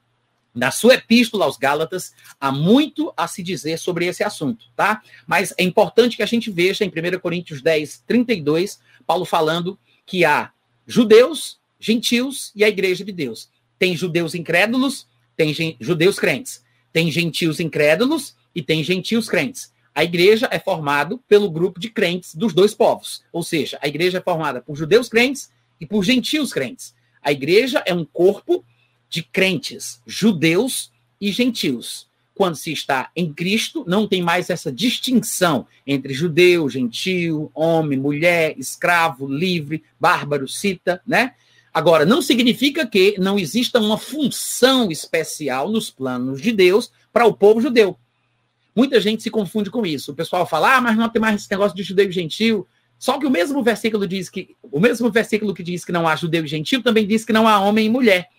[0.54, 5.02] na sua epístola aos Gálatas, há muito a se dizer sobre esse assunto, tá?
[5.28, 10.24] Mas é importante que a gente veja em 1 Coríntios 10, 32, Paulo falando que
[10.24, 10.52] há
[10.88, 13.50] judeus, gentios e a igreja de Deus.
[13.86, 16.64] Tem judeus incrédulos, tem judeus crentes.
[16.92, 19.72] Tem gentios incrédulos e tem gentios crentes.
[19.94, 23.24] A igreja é formada pelo grupo de crentes dos dois povos.
[23.32, 26.96] Ou seja, a igreja é formada por judeus crentes e por gentios crentes.
[27.22, 28.66] A igreja é um corpo
[29.08, 32.08] de crentes, judeus e gentios.
[32.34, 38.56] Quando se está em Cristo, não tem mais essa distinção entre judeu, gentio, homem, mulher,
[38.58, 41.36] escravo, livre, bárbaro, cita, né?
[41.76, 47.34] Agora, não significa que não exista uma função especial nos planos de Deus para o
[47.34, 48.00] povo judeu.
[48.74, 50.14] Muita gente se confunde com isso.
[50.14, 52.66] O pessoal fala, ah, mas não tem mais esse negócio de judeu e gentil.
[52.98, 56.16] Só que o mesmo versículo diz que o mesmo versículo que diz que não há
[56.16, 58.30] judeu e gentil também diz que não há homem e mulher.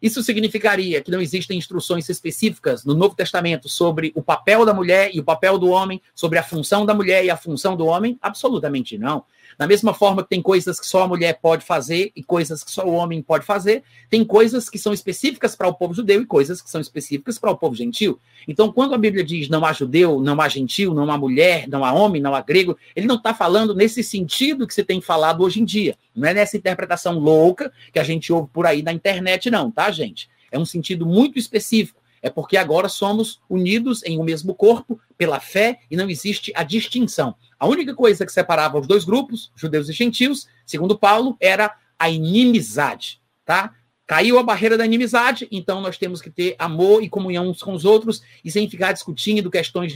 [0.00, 5.10] Isso significaria que não existem instruções específicas no Novo Testamento sobre o papel da mulher
[5.12, 8.18] e o papel do homem, sobre a função da mulher e a função do homem?
[8.22, 9.26] Absolutamente não.
[9.60, 12.70] Da mesma forma que tem coisas que só a mulher pode fazer e coisas que
[12.70, 16.24] só o homem pode fazer, tem coisas que são específicas para o povo judeu e
[16.24, 18.18] coisas que são específicas para o povo gentil.
[18.48, 21.84] Então, quando a Bíblia diz não há judeu, não há gentil, não há mulher, não
[21.84, 25.42] há homem, não há grego, ele não está falando nesse sentido que se tem falado
[25.42, 25.94] hoje em dia.
[26.16, 29.90] Não é nessa interpretação louca que a gente ouve por aí na internet, não, tá,
[29.90, 30.26] gente?
[30.50, 31.99] É um sentido muito específico.
[32.22, 36.62] É porque agora somos unidos em um mesmo corpo pela fé e não existe a
[36.62, 37.34] distinção.
[37.58, 42.10] A única coisa que separava os dois grupos, judeus e gentios, segundo Paulo, era a
[42.10, 43.74] inimizade, tá?
[44.06, 47.72] Caiu a barreira da inimizade, então nós temos que ter amor e comunhão uns com
[47.72, 49.94] os outros e sem ficar discutindo questões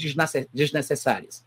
[0.53, 1.45] desnecessárias.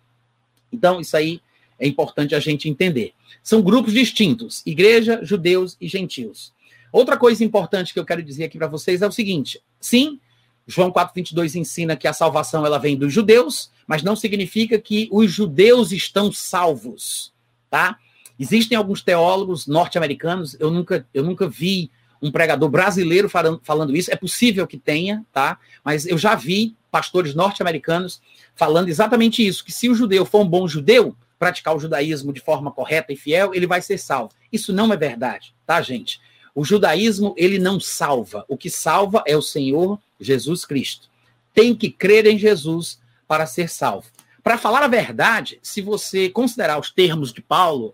[0.71, 1.39] Então, isso aí
[1.79, 3.13] é importante a gente entender.
[3.41, 6.53] São grupos distintos: igreja, judeus e gentios.
[6.91, 10.19] Outra coisa importante que eu quero dizer aqui para vocês é o seguinte: sim,
[10.67, 15.31] João 4:22 ensina que a salvação ela vem dos judeus, mas não significa que os
[15.31, 17.33] judeus estão salvos,
[17.69, 17.97] tá?
[18.37, 21.89] Existem alguns teólogos norte-americanos, eu nunca, eu nunca vi
[22.21, 25.57] um pregador brasileiro falando, falando isso, é possível que tenha, tá?
[25.83, 28.21] Mas eu já vi pastores norte-americanos
[28.55, 32.41] falando exatamente isso, que se o judeu for um bom judeu, praticar o judaísmo de
[32.41, 34.33] forma correta e fiel, ele vai ser salvo.
[34.51, 36.19] Isso não é verdade, tá, gente?
[36.55, 38.43] O judaísmo, ele não salva.
[38.47, 41.09] O que salva é o Senhor Jesus Cristo.
[41.53, 44.07] Tem que crer em Jesus para ser salvo.
[44.43, 47.93] Para falar a verdade, se você considerar os termos de Paulo,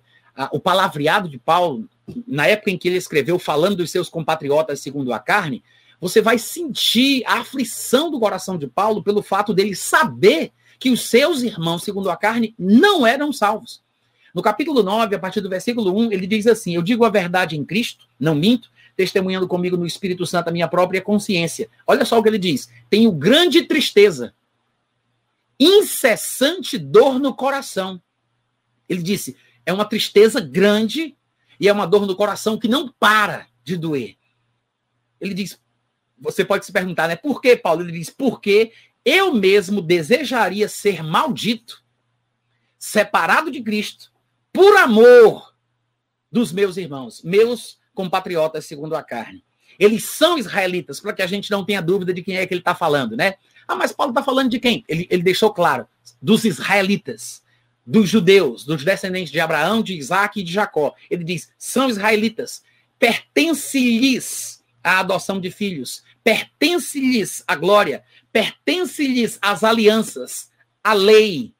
[0.51, 1.89] o palavreado de Paulo,
[2.27, 5.63] na época em que ele escreveu falando dos seus compatriotas segundo a carne,
[5.99, 11.01] você vai sentir a aflição do coração de Paulo pelo fato dele saber que os
[11.01, 13.81] seus irmãos segundo a carne não eram salvos.
[14.33, 17.55] No capítulo 9, a partir do versículo 1, ele diz assim: Eu digo a verdade
[17.55, 21.69] em Cristo, não minto, testemunhando comigo no Espírito Santo a minha própria consciência.
[21.85, 24.33] Olha só o que ele diz: Tenho grande tristeza,
[25.59, 28.01] incessante dor no coração.
[28.87, 31.15] Ele disse: É uma tristeza grande
[31.59, 34.15] e é uma dor no coração que não para de doer.
[35.19, 35.59] Ele diz:
[36.19, 37.15] Você pode se perguntar, né?
[37.15, 37.81] Por que, Paulo?
[37.81, 38.71] Ele diz: Porque
[39.05, 41.83] eu mesmo desejaria ser maldito,
[42.77, 44.13] separado de Cristo
[44.53, 45.53] por amor
[46.31, 49.43] dos meus irmãos, meus compatriotas segundo a carne.
[49.79, 52.61] Eles são israelitas, para que a gente não tenha dúvida de quem é que ele
[52.61, 53.35] está falando, né?
[53.67, 54.83] Ah, mas Paulo está falando de quem?
[54.87, 55.87] Ele, ele deixou claro:
[56.21, 57.43] dos israelitas,
[57.85, 60.93] dos judeus, dos descendentes de Abraão, de Isaac e de Jacó.
[61.09, 62.63] Ele diz: são israelitas,
[62.99, 70.51] pertence-lhes a adoção de filhos, pertence-lhes a glória, pertence-lhes as alianças,
[70.83, 71.53] a lei,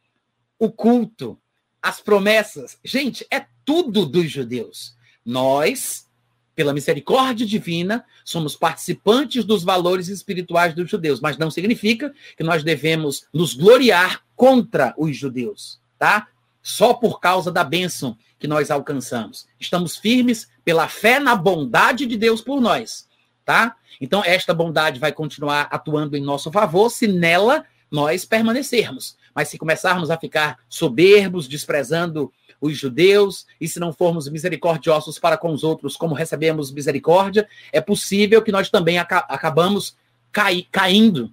[0.60, 1.40] o culto,
[1.82, 2.78] as promessas.
[2.84, 4.96] Gente, é tudo dos judeus.
[5.26, 6.08] Nós,
[6.56, 12.64] pela misericórdia divina, somos participantes dos valores espirituais dos judeus, mas não significa que nós
[12.64, 16.28] devemos nos gloriar contra os judeus, tá?
[16.62, 19.48] Só por causa da bênção que nós alcançamos.
[19.60, 23.08] Estamos firmes pela fé na bondade de Deus por nós,
[23.46, 23.76] tá?
[24.00, 29.18] Então, esta bondade vai continuar atuando em nosso favor se nela nós permanecermos.
[29.34, 32.32] Mas se começarmos a ficar soberbos, desprezando
[32.64, 37.82] os judeus, e se não formos misericordiosos para com os outros, como recebemos misericórdia, é
[37.82, 39.98] possível que nós também aca acabamos
[40.32, 41.30] cai caindo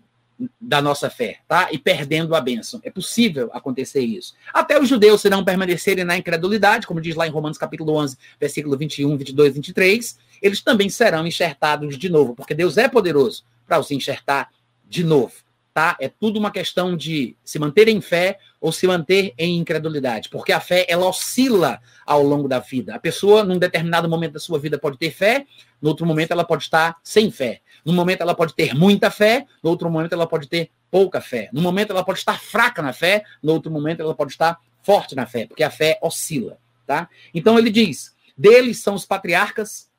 [0.60, 1.68] da nossa fé, tá?
[1.70, 2.80] E perdendo a bênção.
[2.82, 4.34] É possível acontecer isso.
[4.52, 8.16] Até os judeus, se não permanecerem na incredulidade, como diz lá em Romanos capítulo 11,
[8.40, 13.78] versículo 21, 22, 23, eles também serão enxertados de novo, porque Deus é poderoso para
[13.78, 14.50] os enxertar
[14.88, 15.34] de novo
[15.72, 15.96] tá?
[16.00, 20.52] É tudo uma questão de se manter em fé ou se manter em incredulidade, porque
[20.52, 22.94] a fé ela oscila ao longo da vida.
[22.94, 25.46] A pessoa, num determinado momento da sua vida, pode ter fé,
[25.80, 27.62] no outro momento ela pode estar sem fé.
[27.84, 31.48] No momento ela pode ter muita fé, no outro momento ela pode ter pouca fé.
[31.52, 35.14] No momento ela pode estar fraca na fé, no outro momento ela pode estar forte
[35.14, 37.08] na fé, porque a fé oscila, tá?
[37.32, 39.90] Então ele diz: deles são os patriarcas,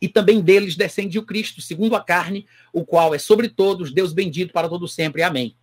[0.00, 4.12] e também deles descende o Cristo, segundo a carne, o qual é sobre todos, Deus
[4.12, 5.22] bendito para todo sempre.
[5.22, 5.56] Amém.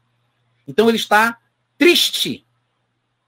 [0.68, 1.38] Então ele está
[1.84, 2.48] triste,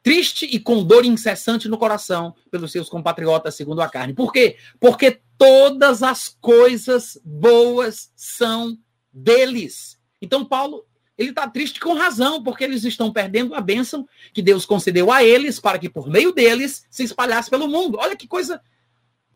[0.02, 4.13] triste e com dor incessante no coração pelos seus compatriotas segundo a carne.
[4.13, 4.56] Por quê?
[4.80, 8.78] Porque todas as coisas boas são
[9.12, 10.00] deles.
[10.22, 10.86] Então Paulo,
[11.18, 15.22] ele está triste com razão, porque eles estão perdendo a bênção que Deus concedeu a
[15.22, 17.98] eles para que por meio deles se espalhasse pelo mundo.
[18.00, 18.62] Olha que coisa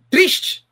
[0.10, 0.66] triste.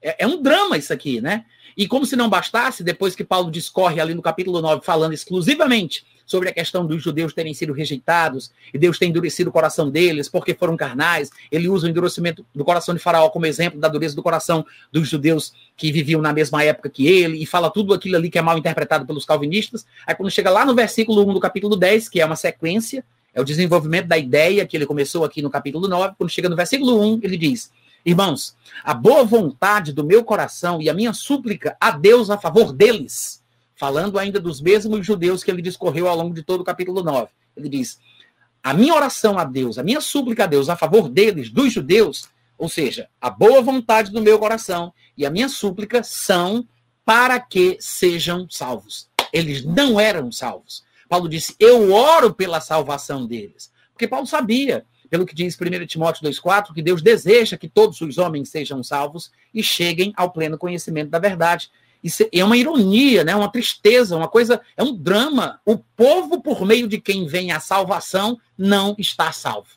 [0.00, 1.46] É, é, um drama isso aqui, né?
[1.76, 6.06] E como se não bastasse, depois que Paulo discorre ali no capítulo 9, falando exclusivamente
[6.26, 10.28] sobre a questão dos judeus terem sido rejeitados e Deus ter endurecido o coração deles
[10.28, 14.14] porque foram carnais, ele usa o endurecimento do coração de Faraó como exemplo da dureza
[14.14, 18.16] do coração dos judeus que viviam na mesma época que ele e fala tudo aquilo
[18.16, 19.86] ali que é mal interpretado pelos calvinistas.
[20.06, 23.04] Aí quando chega lá no versículo 1 do capítulo 10, que é uma sequência,
[23.34, 26.56] é o desenvolvimento da ideia que ele começou aqui no capítulo 9, quando chega no
[26.56, 27.72] versículo 1, ele diz:
[28.04, 32.72] Irmãos, a boa vontade do meu coração e a minha súplica a Deus a favor
[32.72, 33.41] deles,
[33.82, 37.32] falando ainda dos mesmos judeus que ele discorreu ao longo de todo o capítulo 9.
[37.56, 37.98] Ele diz:
[38.62, 42.28] a minha oração a Deus, a minha súplica a Deus a favor deles, dos judeus,
[42.56, 46.64] ou seja, a boa vontade do meu coração e a minha súplica são
[47.04, 49.08] para que sejam salvos.
[49.32, 50.84] Eles não eram salvos.
[51.08, 53.72] Paulo disse: Eu oro pela salvação deles.
[53.92, 58.16] Porque Paulo sabia pelo que diz 1 Timóteo 2,4, que Deus deseja que todos os
[58.16, 61.68] homens sejam salvos e cheguem ao pleno conhecimento da verdade.
[62.02, 63.34] Isso é uma ironia, né?
[63.34, 65.60] uma tristeza, uma coisa, é um drama.
[65.64, 69.68] O povo, por meio de quem vem a salvação, não está salvo.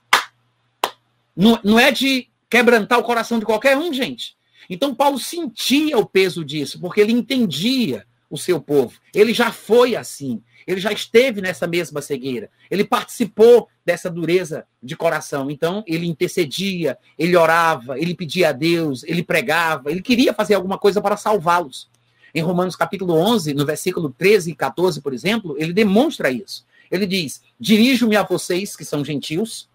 [1.36, 4.36] Não, não é de quebrantar o coração de qualquer um, gente.
[4.70, 9.00] Então, Paulo sentia o peso disso, porque ele entendia o seu povo.
[9.14, 10.42] Ele já foi assim.
[10.66, 12.50] Ele já esteve nessa mesma cegueira.
[12.72, 15.52] Ele participou dessa dureza de coração.
[15.52, 20.80] Então, ele intercedia, ele orava, ele pedia a Deus, ele pregava, ele queria fazer alguma
[20.80, 21.88] coisa para salvá-los.
[22.36, 26.66] Em Romanos capítulo 11, no versículo 13 e 14, por exemplo, ele demonstra isso.
[26.92, 29.70] Ele diz: Dirijo-me a vocês que são gentios,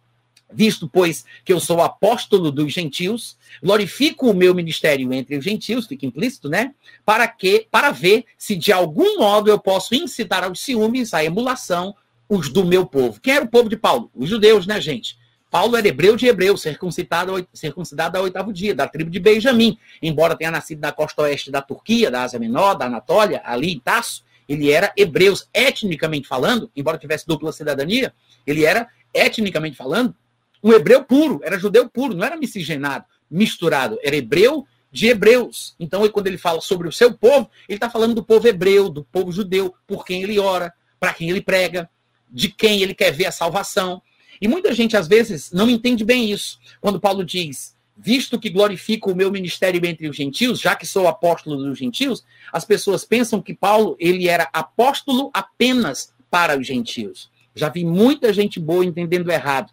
[0.53, 5.87] visto, pois, que eu sou apóstolo dos gentios, glorifico o meu ministério entre os gentios,
[5.87, 6.75] fica implícito, né?
[7.03, 11.95] Para que, para ver se de algum modo eu posso incitar aos ciúmes, à emulação,
[12.29, 13.21] os do meu povo.
[13.21, 14.11] Quem era o povo de Paulo?
[14.15, 15.19] Os judeus, né, gente?
[15.51, 19.77] Paulo era hebreu de hebreu, circuncidado, circuncidado ao oitavo dia, da tribo de Benjamim.
[20.01, 23.81] Embora tenha nascido na costa oeste da Turquia, da Ásia Menor, da Anatólia, ali em
[23.81, 28.13] Tasso, ele era hebreu, etnicamente falando, embora tivesse dupla cidadania,
[28.47, 30.15] ele era, etnicamente falando,
[30.63, 35.75] um hebreu puro, era judeu puro, não era miscigenado, misturado, era hebreu de hebreus.
[35.79, 39.05] Então, quando ele fala sobre o seu povo, ele está falando do povo hebreu, do
[39.05, 41.89] povo judeu, por quem ele ora, para quem ele prega,
[42.29, 44.03] de quem ele quer ver a salvação.
[44.41, 46.59] E muita gente, às vezes, não entende bem isso.
[46.81, 51.07] Quando Paulo diz, visto que glorifico o meu ministério entre os gentios, já que sou
[51.07, 57.31] apóstolo dos gentios, as pessoas pensam que Paulo ele era apóstolo apenas para os gentios.
[57.55, 59.71] Já vi muita gente boa entendendo errado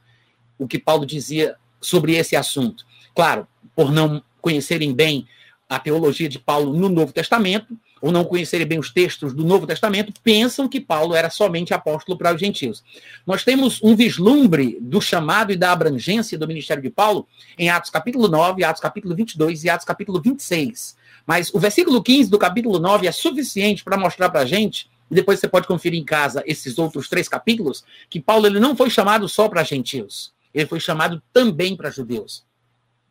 [0.57, 2.85] o que Paulo dizia sobre esse assunto.
[3.15, 5.27] Claro, por não conhecerem bem
[5.69, 9.67] a teologia de Paulo no Novo Testamento, ou não conhecerem bem os textos do Novo
[9.67, 12.83] Testamento, pensam que Paulo era somente apóstolo para os gentios.
[13.25, 17.27] Nós temos um vislumbre do chamado e da abrangência do ministério de Paulo
[17.57, 20.95] em Atos capítulo 9, Atos capítulo 22 e Atos capítulo 26.
[21.25, 25.15] Mas o versículo 15 do capítulo 9 é suficiente para mostrar para a gente, e
[25.15, 28.89] depois você pode conferir em casa esses outros três capítulos, que Paulo ele não foi
[28.89, 32.46] chamado só para gentios, ele foi chamado também para judeus.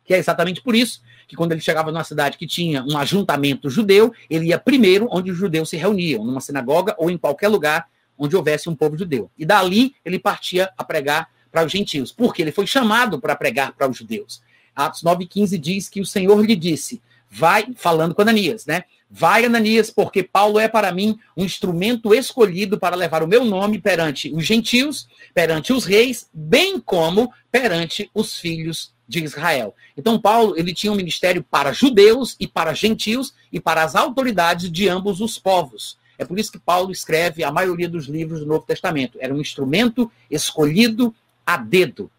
[0.07, 3.69] Que é exatamente por isso que quando ele chegava numa cidade que tinha um ajuntamento
[3.69, 7.89] judeu, ele ia primeiro onde os judeus se reuniam, numa sinagoga ou em qualquer lugar
[8.17, 9.29] onde houvesse um povo judeu.
[9.37, 13.73] E dali ele partia a pregar para os gentios, porque ele foi chamado para pregar
[13.73, 14.41] para os judeus.
[14.73, 18.85] Atos 9,15 diz que o Senhor lhe disse: vai, falando com Ananias, né?
[19.09, 23.79] Vai, Ananias, porque Paulo é para mim um instrumento escolhido para levar o meu nome
[23.79, 29.73] perante os gentios, perante os reis, bem como perante os filhos de Israel.
[29.95, 34.71] Então, Paulo ele tinha um ministério para judeus e para gentios e para as autoridades
[34.71, 35.97] de ambos os povos.
[36.17, 39.17] É por isso que Paulo escreve a maioria dos livros do Novo Testamento.
[39.21, 41.13] Era um instrumento escolhido
[41.45, 42.11] a dedo,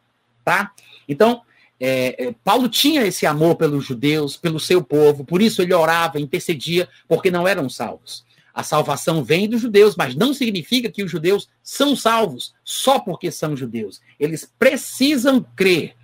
[0.45, 0.73] tá?
[1.09, 1.43] Então,
[1.81, 6.21] é, é, Paulo tinha esse amor pelos judeus, pelo seu povo, por isso ele orava,
[6.21, 8.25] intercedia, porque não eram salvos.
[8.55, 13.31] A salvação vem dos judeus, mas não significa que os judeus são salvos só porque
[13.31, 14.01] são judeus.
[14.19, 15.95] Eles precisam crer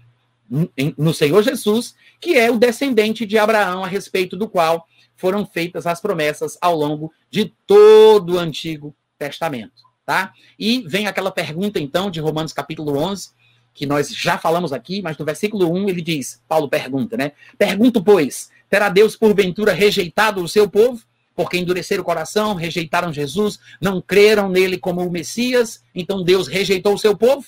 [0.96, 4.86] no Senhor Jesus, que é o descendente de Abraão, a respeito do qual
[5.16, 9.82] foram feitas as promessas ao longo de todo o Antigo Testamento.
[10.04, 10.32] Tá?
[10.58, 13.30] E vem aquela pergunta, então, de Romanos capítulo 11,
[13.72, 17.32] que nós já falamos aqui, mas no versículo 1 ele diz, Paulo pergunta, né?
[17.58, 21.02] Pergunto, pois, terá Deus porventura rejeitado o seu povo?
[21.34, 26.94] Porque endureceram o coração, rejeitaram Jesus, não creram nele como o Messias, então Deus rejeitou
[26.94, 27.46] o seu povo?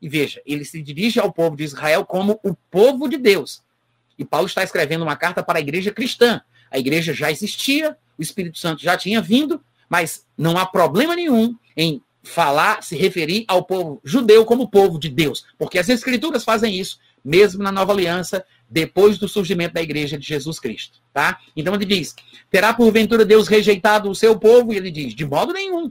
[0.00, 3.62] E veja, ele se dirige ao povo de Israel como o povo de Deus.
[4.18, 6.40] E Paulo está escrevendo uma carta para a igreja cristã.
[6.70, 11.56] A igreja já existia, o Espírito Santo já tinha vindo, mas não há problema nenhum
[11.76, 16.76] em falar, se referir ao povo judeu como povo de Deus, porque as escrituras fazem
[16.76, 21.38] isso, mesmo na nova aliança, depois do surgimento da igreja de Jesus Cristo, tá?
[21.56, 22.14] Então ele diz:
[22.50, 25.90] "Terá porventura Deus rejeitado o seu povo?" E ele diz: "De modo nenhum.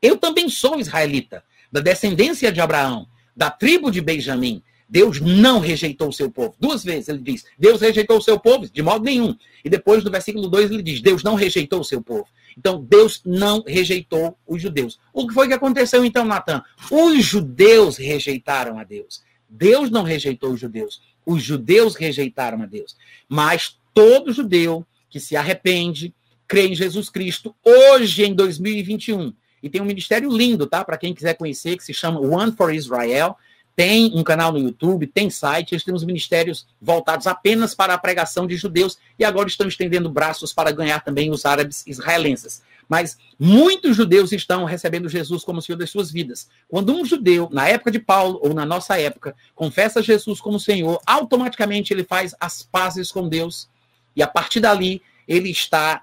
[0.00, 3.06] Eu também sou israelita, da descendência de Abraão,
[3.36, 4.62] da tribo de Benjamim.
[4.88, 6.54] Deus não rejeitou o seu povo.
[6.58, 8.68] Duas vezes ele diz: Deus rejeitou o seu povo?
[8.68, 9.36] De modo nenhum.
[9.62, 12.26] E depois, no versículo 2, ele diz: Deus não rejeitou o seu povo.
[12.56, 14.98] Então, Deus não rejeitou os judeus.
[15.12, 16.62] O que foi que aconteceu então, Natan?
[16.90, 19.22] Os judeus rejeitaram a Deus.
[19.48, 21.00] Deus não rejeitou os judeus.
[21.24, 22.96] Os judeus rejeitaram a Deus.
[23.28, 26.14] Mas todo judeu que se arrepende,
[26.46, 29.32] crê em Jesus Cristo, hoje em 2021,
[29.62, 30.84] e tem um ministério lindo, tá?
[30.84, 33.36] Para quem quiser conhecer, que se chama One for Israel.
[33.74, 37.98] Tem um canal no YouTube, tem site, eles têm uns ministérios voltados apenas para a
[37.98, 42.60] pregação de judeus e agora estão estendendo braços para ganhar também os árabes israelenses.
[42.88, 46.48] Mas muitos judeus estão recebendo Jesus como Senhor das suas vidas.
[46.68, 51.00] Quando um judeu, na época de Paulo ou na nossa época, confessa Jesus como Senhor,
[51.06, 53.68] automaticamente ele faz as pazes com Deus
[54.16, 56.02] e a partir dali ele está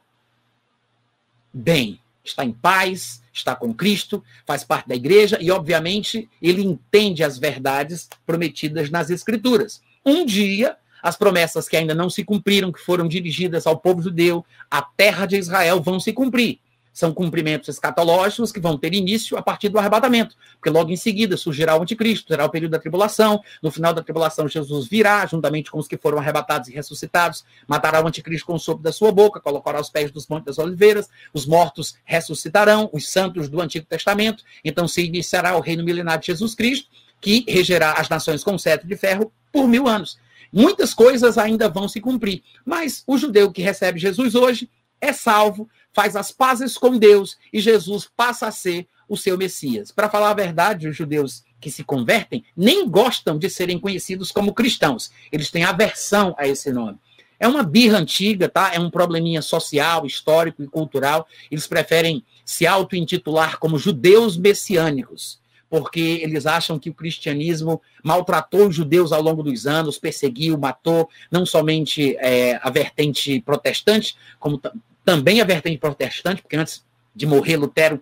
[1.52, 2.00] bem,
[2.30, 7.38] está em paz, está com Cristo, faz parte da igreja e, obviamente, ele entende as
[7.38, 9.82] verdades prometidas nas Escrituras.
[10.06, 14.46] Um dia, as promessas que ainda não se cumpriram, que foram dirigidas ao povo judeu,
[14.70, 16.60] à terra de Israel, vão se cumprir
[16.96, 21.36] são cumprimentos escatológicos que vão ter início a partir do arrebatamento, porque logo em seguida
[21.36, 25.70] surgirá o anticristo, será o período da tribulação, no final da tribulação Jesus virá, juntamente
[25.70, 29.12] com os que foram arrebatados e ressuscitados, matará o anticristo com o sopro da sua
[29.12, 33.86] boca, colocará os pés dos montes das oliveiras, os mortos ressuscitarão, os santos do Antigo
[33.86, 36.88] Testamento, então se iniciará o reino milenar de Jesus Cristo,
[37.20, 40.18] que regerá as nações com cetro de ferro por mil anos.
[40.50, 44.70] Muitas coisas ainda vão se cumprir, mas o judeu que recebe Jesus hoje
[45.02, 49.92] é salvo, faz as pazes com Deus e Jesus passa a ser o seu Messias.
[49.92, 54.54] Para falar a verdade, os judeus que se convertem nem gostam de serem conhecidos como
[54.54, 55.10] cristãos.
[55.32, 56.98] Eles têm aversão a esse nome.
[57.40, 58.74] É uma birra antiga, tá?
[58.74, 61.28] É um probleminha social, histórico e cultural.
[61.50, 65.40] Eles preferem se auto-intitular como judeus messiânicos,
[65.70, 71.10] porque eles acham que o cristianismo maltratou os judeus ao longo dos anos, perseguiu, matou
[71.32, 74.62] não somente é, a vertente protestante, como
[75.06, 76.84] também a vertente protestante, porque antes
[77.16, 78.02] de morrer, Lutero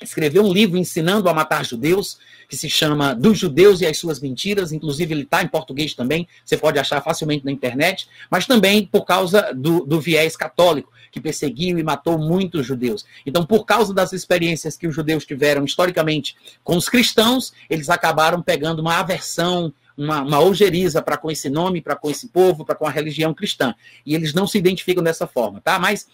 [0.00, 4.20] escreveu um livro ensinando a matar judeus, que se chama Dos Judeus e as Suas
[4.20, 8.84] Mentiras, inclusive ele está em português também, você pode achar facilmente na internet, mas também
[8.84, 13.04] por causa do, do viés católico, que perseguiu e matou muitos judeus.
[13.24, 18.42] Então, por causa das experiências que os judeus tiveram historicamente com os cristãos, eles acabaram
[18.42, 22.74] pegando uma aversão uma, uma ojeriza para com esse nome, para com esse povo, para
[22.74, 23.74] com a religião cristã.
[24.06, 25.78] E eles não se identificam dessa forma, tá?
[25.78, 26.06] Mas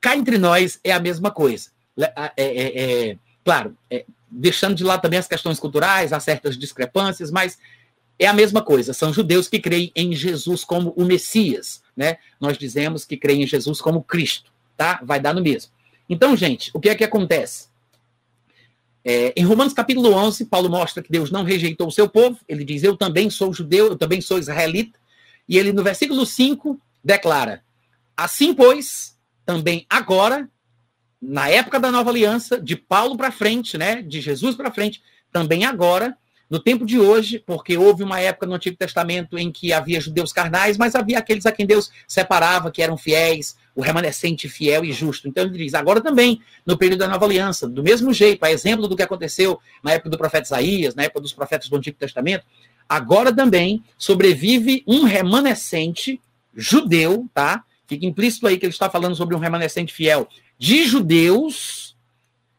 [0.00, 1.70] cá entre nós é a mesma coisa.
[1.98, 7.30] É, é, é, claro, é, deixando de lado também as questões culturais, há certas discrepâncias,
[7.30, 7.58] mas
[8.18, 8.92] é a mesma coisa.
[8.92, 12.18] São judeus que creem em Jesus como o Messias, né?
[12.40, 15.00] Nós dizemos que creem em Jesus como Cristo, tá?
[15.02, 15.72] Vai dar no mesmo.
[16.08, 17.68] Então, gente, o que é que acontece?
[19.04, 22.38] É, em Romanos capítulo 11, Paulo mostra que Deus não rejeitou o seu povo.
[22.48, 24.98] Ele diz: Eu também sou judeu, eu também sou israelita.
[25.48, 27.62] E ele, no versículo 5, declara:
[28.16, 29.15] Assim, pois,
[29.46, 30.50] também agora,
[31.22, 35.00] na época da nova aliança, de Paulo para frente, né, de Jesus para frente,
[35.32, 36.16] também agora,
[36.48, 40.32] no tempo de hoje, porque houve uma época no Antigo Testamento em que havia judeus
[40.32, 44.92] carnais, mas havia aqueles a quem Deus separava, que eram fiéis, o remanescente fiel e
[44.92, 45.28] justo.
[45.28, 48.86] Então ele diz, agora também, no período da Nova Aliança, do mesmo jeito, a exemplo
[48.86, 52.44] do que aconteceu na época do profeta Isaías, na época dos profetas do Antigo Testamento,
[52.88, 56.20] agora também sobrevive um remanescente
[56.54, 57.64] judeu, tá?
[57.86, 60.28] Fica implícito aí que ele está falando sobre um remanescente fiel
[60.58, 61.96] de judeus,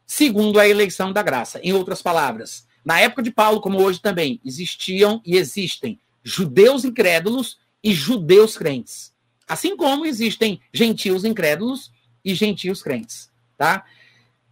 [0.06, 1.60] segundo a eleição da graça.
[1.62, 7.58] Em outras palavras, na época de Paulo, como hoje também, existiam e existem judeus incrédulos
[7.82, 9.12] e judeus crentes.
[9.46, 11.90] Assim como existem gentios incrédulos
[12.24, 13.84] e gentios crentes, tá?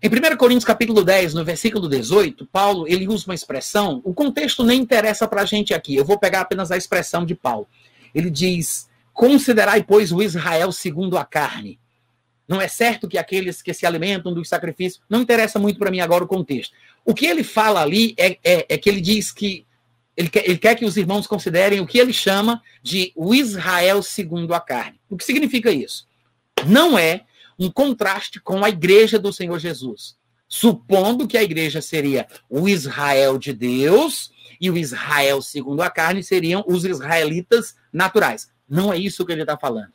[0.03, 4.63] Em 1 Coríntios capítulo 10, no versículo 18, Paulo, ele usa uma expressão, o contexto
[4.63, 7.67] nem interessa para a gente aqui, eu vou pegar apenas a expressão de Paulo.
[8.15, 11.81] Ele diz, considerai, pois, o Israel segundo a carne.
[12.47, 16.01] Não é certo que aqueles que se alimentam dos sacrifícios, não interessa muito para mim
[16.01, 16.77] agora o contexto.
[17.03, 19.67] O que ele fala ali é, é, é que ele diz que
[20.15, 24.03] ele quer, ele quer, que os irmãos considerem o que ele chama de o Israel
[24.03, 25.01] segundo a carne.
[25.09, 26.07] O que significa isso?
[26.67, 27.23] Não é
[27.59, 30.17] um contraste com a igreja do Senhor Jesus.
[30.47, 36.23] Supondo que a igreja seria o Israel de Deus e o Israel segundo a carne
[36.23, 38.49] seriam os israelitas naturais.
[38.69, 39.93] Não é isso que ele está falando.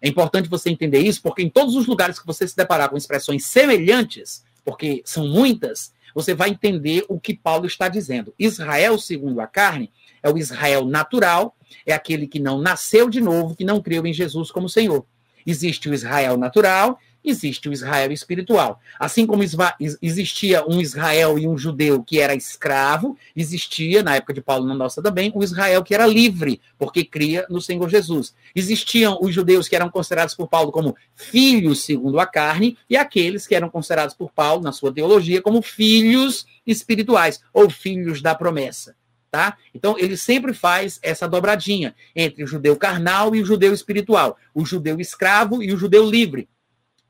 [0.00, 2.96] É importante você entender isso, porque em todos os lugares que você se deparar com
[2.96, 8.34] expressões semelhantes, porque são muitas, você vai entender o que Paulo está dizendo.
[8.38, 9.92] Israel, segundo a carne,
[10.22, 14.12] é o Israel natural, é aquele que não nasceu de novo, que não creu em
[14.12, 15.04] Jesus como Senhor.
[15.46, 18.80] Existe o Israel natural existe o Israel espiritual.
[18.98, 24.40] Assim como existia um Israel e um judeu que era escravo, existia, na época de
[24.40, 28.34] Paulo na nossa também, um Israel que era livre, porque cria no Senhor Jesus.
[28.54, 33.46] Existiam os judeus que eram considerados por Paulo como filhos segundo a carne, e aqueles
[33.46, 38.94] que eram considerados por Paulo, na sua teologia, como filhos espirituais, ou filhos da promessa.
[39.30, 39.56] Tá?
[39.72, 44.64] Então, ele sempre faz essa dobradinha entre o judeu carnal e o judeu espiritual, o
[44.64, 46.48] judeu escravo e o judeu livre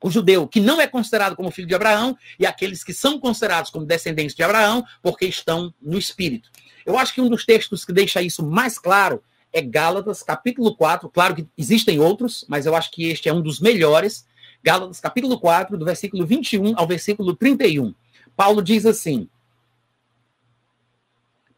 [0.03, 3.71] o judeu que não é considerado como filho de Abraão e aqueles que são considerados
[3.71, 6.51] como descendentes de Abraão porque estão no espírito.
[6.87, 9.23] Eu acho que um dos textos que deixa isso mais claro
[9.53, 11.09] é Gálatas, capítulo 4.
[11.11, 14.27] Claro que existem outros, mas eu acho que este é um dos melhores.
[14.63, 17.95] Gálatas, capítulo 4, do versículo 21 ao versículo 31.
[18.37, 19.29] Paulo diz assim.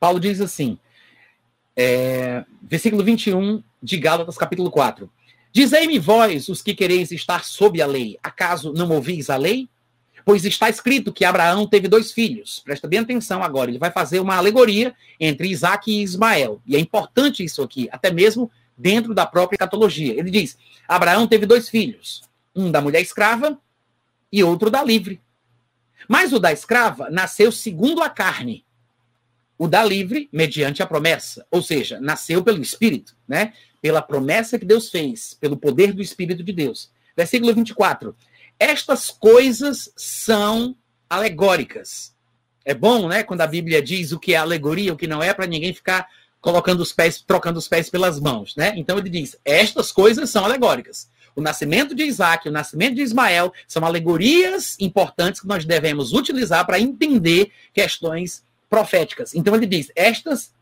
[0.01, 0.81] Paulo diz assim,
[1.77, 5.09] é, versículo 21 de Gálatas, capítulo 4.
[5.53, 9.69] Dizei-me vós, os que quereis estar sob a lei, acaso não ouvis a lei?
[10.25, 12.61] Pois está escrito que Abraão teve dois filhos.
[12.65, 16.63] Presta bem atenção agora, ele vai fazer uma alegoria entre Isaac e Ismael.
[16.65, 20.19] E é importante isso aqui, até mesmo dentro da própria catologia.
[20.19, 20.57] Ele diz:
[20.89, 22.23] Abraão teve dois filhos,
[22.55, 23.59] um da mulher escrava
[24.33, 25.21] e outro da livre.
[26.09, 28.65] Mas o da escrava nasceu segundo a carne.
[29.59, 33.53] O da livre, mediante a promessa, ou seja, nasceu pelo espírito, né?
[33.83, 36.91] Pela promessa que Deus fez, pelo poder do Espírito de Deus.
[37.17, 38.17] Versículo 24.
[38.59, 40.77] Estas coisas são
[41.11, 42.15] alegóricas.
[42.65, 45.35] É bom, né, quando a Bíblia diz o que é alegoria, o que não é,
[45.35, 46.09] para ninguém ficar
[46.41, 48.73] colocando os pés, trocando os pés pelas mãos, né?
[48.77, 51.09] Então ele diz: estas coisas são alegóricas.
[51.35, 56.65] O nascimento de Isaac, o nascimento de Ismael são alegorias importantes que nós devemos utilizar
[56.67, 59.35] para entender questões proféticas.
[59.35, 60.53] Então ele diz: estas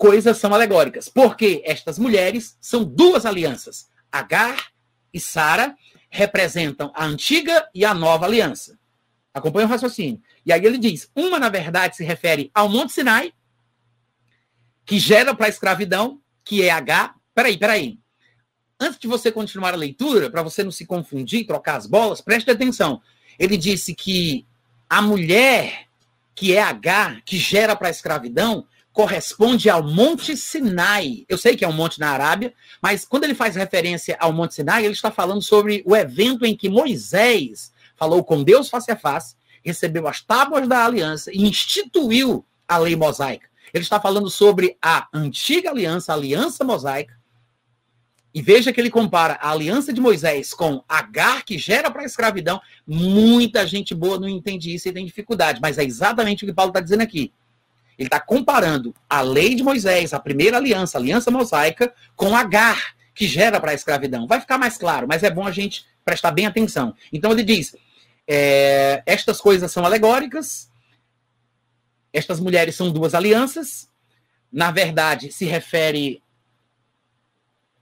[0.00, 3.90] coisas são alegóricas, porque estas mulheres são duas alianças.
[4.10, 4.72] Agar
[5.12, 5.76] e Sara
[6.08, 8.78] representam a antiga e a nova aliança.
[9.34, 10.18] Acompanha o raciocínio.
[10.44, 13.34] E aí ele diz: uma, na verdade, se refere ao Monte Sinai,
[14.86, 17.14] que gera para a escravidão, que é Agar.
[17.34, 17.98] Peraí, peraí.
[18.80, 22.50] Antes de você continuar a leitura, para você não se confundir, trocar as bolas, preste
[22.50, 23.02] atenção.
[23.38, 24.46] Ele disse que
[24.88, 25.88] a mulher
[26.34, 31.24] que é Agar, que gera para a escravidão, corresponde ao Monte Sinai.
[31.28, 34.54] Eu sei que é um monte na Arábia, mas quando ele faz referência ao Monte
[34.54, 38.96] Sinai, ele está falando sobre o evento em que Moisés falou com Deus face a
[38.96, 43.48] face, recebeu as tábuas da aliança e instituiu a lei mosaica.
[43.72, 47.18] Ele está falando sobre a antiga aliança, a aliança mosaica.
[48.32, 52.06] E veja que ele compara a aliança de Moisés com Agar, que gera para a
[52.06, 52.60] escravidão.
[52.86, 56.70] Muita gente boa não entende isso e tem dificuldade, mas é exatamente o que Paulo
[56.70, 57.32] está dizendo aqui.
[58.00, 62.94] Ele está comparando a lei de Moisés, a primeira aliança, a aliança mosaica, com Agar,
[63.14, 64.26] que gera para a escravidão.
[64.26, 66.94] Vai ficar mais claro, mas é bom a gente prestar bem atenção.
[67.12, 67.76] Então ele diz:
[68.26, 70.70] é, estas coisas são alegóricas,
[72.10, 73.86] estas mulheres são duas alianças,
[74.50, 76.22] na verdade se refere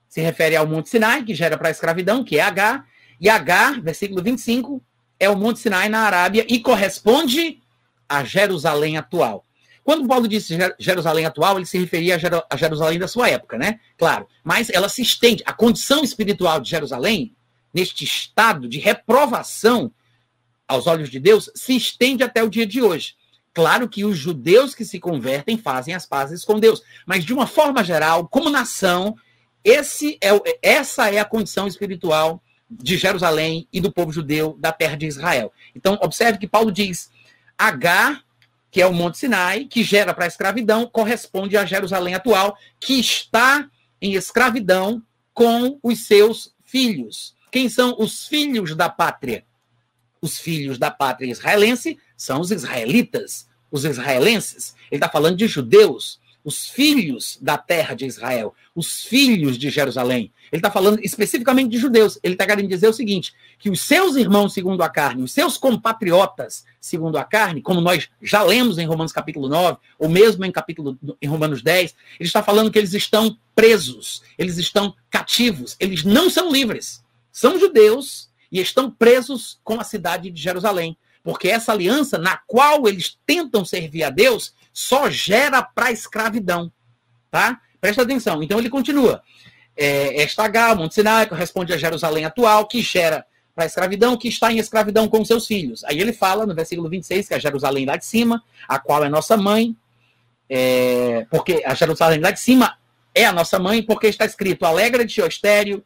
[0.09, 2.85] se refere ao Monte Sinai, que gera para a escravidão, que é H,
[3.21, 4.83] e H, versículo 25,
[5.21, 7.63] é o Monte Sinai na Arábia e corresponde
[8.09, 9.45] a Jerusalém atual.
[9.89, 12.21] Quando Paulo disse Jerusalém atual, ele se referia
[12.51, 13.81] a Jerusalém da sua época, né?
[13.97, 14.29] Claro.
[14.45, 15.43] Mas ela se estende.
[15.47, 17.35] A condição espiritual de Jerusalém,
[17.73, 19.91] neste estado de reprovação
[20.69, 23.15] aos olhos de Deus, se estende até o dia de hoje.
[23.55, 27.47] Claro que os judeus que se convertem fazem as pazes com Deus, mas de uma
[27.47, 29.17] forma geral, como nação,
[29.65, 30.29] esse é,
[30.61, 35.51] essa é a condição espiritual de Jerusalém e do povo judeu da terra de Israel.
[35.75, 37.11] Então, observe que Paulo diz:
[37.57, 38.23] H
[38.71, 43.01] que é o Monte Sinai, que gera para a escravidão, corresponde a Jerusalém atual, que
[43.01, 43.69] está
[44.01, 45.03] em escravidão
[45.33, 47.35] com os seus filhos.
[47.51, 49.45] Quem são os filhos da pátria?
[50.21, 54.75] Os filhos da pátria israelense são os israelitas, os israelenses.
[54.91, 60.33] Ele está falando de judeus os filhos da terra de Israel, os filhos de Jerusalém.
[60.51, 62.19] Ele está falando especificamente de judeus.
[62.23, 65.59] Ele está querendo dizer o seguinte: que os seus irmãos, segundo a carne, os seus
[65.59, 70.53] compatriotas, segundo a carne, como nós já lemos em Romanos capítulo 9, ou mesmo em
[70.53, 76.05] capítulo em Romanos 10, ele está falando que eles estão presos, eles estão cativos, eles
[76.05, 77.03] não são livres.
[77.31, 80.97] São judeus e estão presos com a cidade de Jerusalém.
[81.23, 86.71] Porque essa aliança na qual eles tentam servir a Deus só gera para a escravidão.
[87.33, 87.61] Tá?
[87.81, 88.41] Presta atenção.
[88.45, 89.21] Então ele continua.
[89.77, 93.27] É, esta H, Monte Sinai, corresponde a Jerusalém atual, que gera
[93.57, 95.83] para a escravidão, que está em escravidão com seus filhos.
[95.83, 99.09] Aí ele fala no versículo 26 que é Jerusalém lá de cima, a qual é
[99.09, 99.77] nossa mãe,
[100.49, 102.79] é, porque a Jerusalém lá de cima
[103.13, 105.85] é a nossa mãe, porque está escrito: Alegra-te, ó estéreo,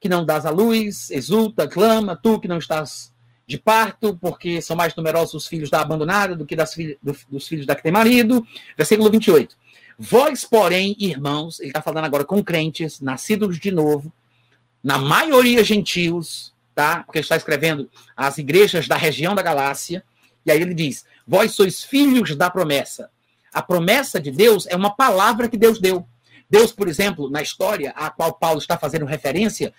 [0.00, 3.12] que não dás a luz, exulta, clama, tu que não estás
[3.48, 7.16] de parto, porque são mais numerosos os filhos da abandonada do que das filhas, do,
[7.30, 8.46] dos filhos da que tem marido.
[8.76, 9.56] Versículo 28.
[9.98, 14.12] Vós, porém, irmãos, ele está falando agora com crentes, nascidos de novo,
[14.84, 17.02] na maioria gentios, tá?
[17.04, 20.04] Porque ele está escrevendo as igrejas da região da Galácia,
[20.44, 23.10] e aí ele diz: Vós sois filhos da promessa.
[23.52, 26.06] A promessa de Deus é uma palavra que Deus deu.
[26.50, 29.72] Deus, por exemplo, na história a qual Paulo está fazendo referência,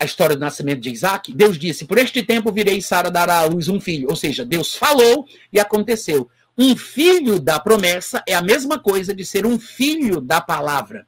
[0.00, 3.44] a história do nascimento de Isaac, Deus disse: Por este tempo virei Sara dará à
[3.44, 4.08] luz um filho.
[4.08, 6.30] Ou seja, Deus falou e aconteceu.
[6.56, 11.06] Um filho da promessa é a mesma coisa de ser um filho da palavra.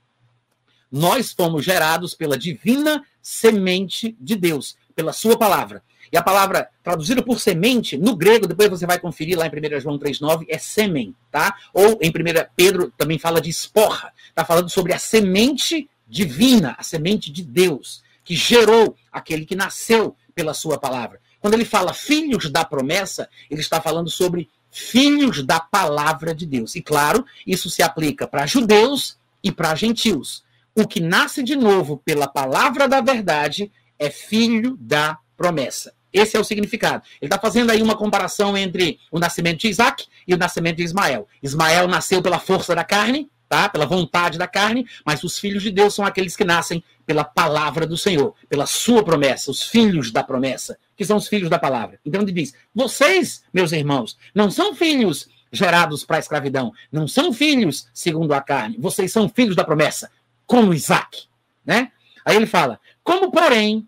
[0.91, 5.83] Nós fomos gerados pela divina semente de Deus, pela sua palavra.
[6.13, 9.81] E a palavra traduzida por semente, no grego, depois você vai conferir lá em 1
[9.81, 11.57] João 3,9, é semen, tá?
[11.73, 12.13] Ou em 1
[12.55, 14.13] Pedro também fala de esporra.
[14.29, 20.17] Está falando sobre a semente divina, a semente de Deus que gerou aquele que nasceu
[20.35, 21.21] pela sua palavra.
[21.41, 26.75] Quando ele fala filhos da promessa, ele está falando sobre filhos da palavra de Deus.
[26.75, 30.45] E claro, isso se aplica para judeus e para gentios.
[30.75, 35.93] O que nasce de novo pela palavra da verdade é filho da promessa.
[36.13, 37.03] Esse é o significado.
[37.21, 40.85] Ele está fazendo aí uma comparação entre o nascimento de Isaac e o nascimento de
[40.85, 41.27] Ismael.
[41.43, 43.69] Ismael nasceu pela força da carne, tá?
[43.69, 47.87] pela vontade da carne, mas os filhos de Deus são aqueles que nascem pela palavra
[47.87, 52.01] do Senhor, pela sua promessa, os filhos da promessa, que são os filhos da palavra.
[52.03, 57.31] Então ele diz: vocês, meus irmãos, não são filhos gerados para a escravidão, não são
[57.31, 60.11] filhos segundo a carne, vocês são filhos da promessa,
[60.47, 61.25] como Isaac.
[61.63, 61.93] Né?
[62.25, 63.87] Aí ele fala: como, porém,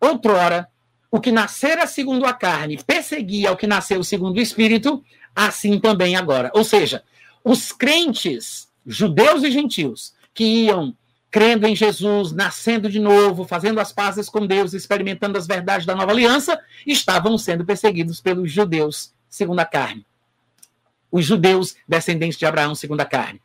[0.00, 0.66] outrora,
[1.12, 5.00] o que nascera segundo a carne perseguia o que nasceu segundo o espírito,
[5.32, 6.50] assim também agora.
[6.52, 7.04] Ou seja,
[7.44, 10.96] os crentes judeus e gentios, que iam
[11.30, 15.94] crendo em Jesus, nascendo de novo, fazendo as pazes com Deus, experimentando as verdades da
[15.94, 20.06] nova aliança, estavam sendo perseguidos pelos judeus segundo a carne.
[21.10, 23.40] Os judeus descendentes de Abraão segundo a carne.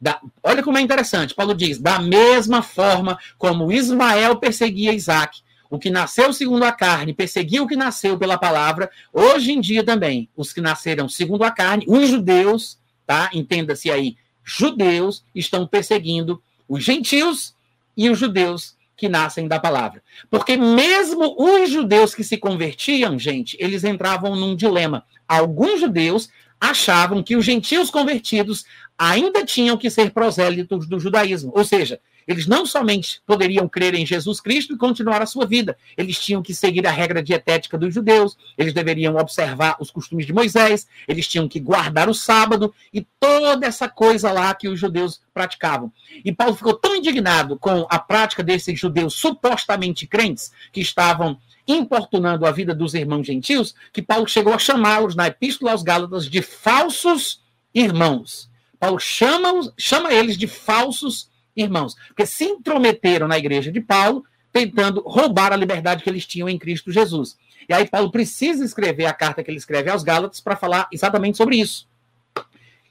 [0.00, 1.34] Da, olha como é interessante.
[1.34, 7.14] Paulo diz: da mesma forma como Ismael perseguia Isaac, o que nasceu segundo a carne
[7.14, 11.50] perseguia o que nasceu pela palavra, hoje em dia também, os que nasceram segundo a
[11.50, 13.30] carne, os judeus, tá?
[13.32, 17.54] Entenda-se aí, judeus estão perseguindo os gentios
[17.96, 20.02] e os judeus que nascem da palavra.
[20.30, 25.04] Porque mesmo os judeus que se convertiam, gente, eles entravam num dilema.
[25.26, 26.28] Alguns judeus
[26.60, 28.66] achavam que os gentios convertidos
[28.98, 31.50] ainda tinham que ser prosélitos do judaísmo.
[31.54, 31.98] Ou seja,
[32.30, 36.40] eles não somente poderiam crer em Jesus Cristo e continuar a sua vida, eles tinham
[36.40, 41.26] que seguir a regra dietética dos judeus, eles deveriam observar os costumes de Moisés, eles
[41.26, 45.92] tinham que guardar o sábado e toda essa coisa lá que os judeus praticavam.
[46.24, 52.46] E Paulo ficou tão indignado com a prática desses judeus supostamente crentes que estavam importunando
[52.46, 56.42] a vida dos irmãos gentios, que Paulo chegou a chamá-los na Epístola aos Gálatas de
[56.42, 57.42] falsos
[57.74, 58.48] irmãos.
[58.78, 65.02] Paulo chama, chama eles de falsos irmãos, porque se intrometeram na igreja de Paulo, tentando
[65.06, 67.36] roubar a liberdade que eles tinham em Cristo Jesus.
[67.68, 71.36] E aí Paulo precisa escrever a carta que ele escreve aos Gálatas para falar exatamente
[71.36, 71.88] sobre isso.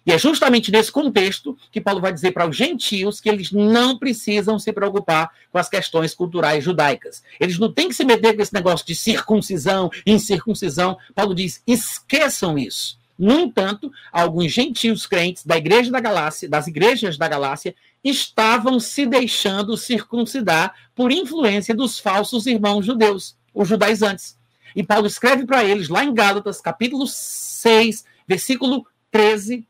[0.06, 3.98] E é justamente nesse contexto que Paulo vai dizer para os gentios que eles não
[3.98, 7.22] precisam se preocupar com as questões culturais judaicas.
[7.40, 10.98] Eles não têm que se meter com esse negócio de circuncisão, incircuncisão.
[11.14, 12.99] Paulo diz: esqueçam isso.
[13.20, 19.06] No entanto, alguns gentios crentes da igreja da Galácia, das igrejas da Galácia, estavam se
[19.06, 24.40] deixando circuncidar por influência dos falsos irmãos judeus, os judaizantes.
[24.74, 29.68] E Paulo escreve para eles, lá em Gálatas, capítulo 6, versículo 13.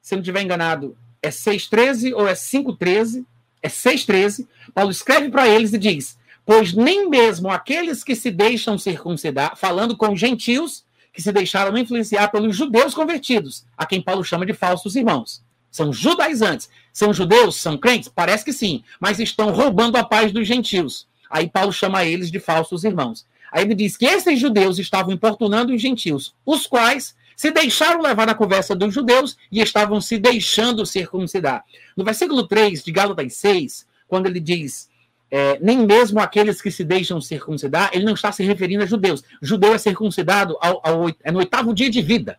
[0.00, 3.26] Se não estiver enganado, é 6,13 ou é 5,13?
[3.60, 4.46] É 6,13.
[4.72, 6.16] Paulo escreve para eles e diz:
[6.46, 10.84] Pois nem mesmo aqueles que se deixam circuncidar, falando com gentios,
[11.18, 15.42] que se deixaram influenciar pelos judeus convertidos, a quem Paulo chama de falsos irmãos.
[15.68, 16.68] São judaizantes.
[16.92, 17.56] São judeus?
[17.56, 18.08] São crentes?
[18.08, 21.08] Parece que sim, mas estão roubando a paz dos gentios.
[21.28, 23.26] Aí Paulo chama eles de falsos irmãos.
[23.50, 28.28] Aí ele diz que esses judeus estavam importunando os gentios, os quais se deixaram levar
[28.28, 31.64] na conversa dos judeus e estavam se deixando circuncidar.
[31.96, 34.87] No versículo 3 de Gálatas 6, quando ele diz
[35.30, 39.22] é, nem mesmo aqueles que se deixam circuncidar, ele não está se referindo a judeus.
[39.42, 42.38] Judeu é circuncidado ao, ao, é no oitavo dia de vida.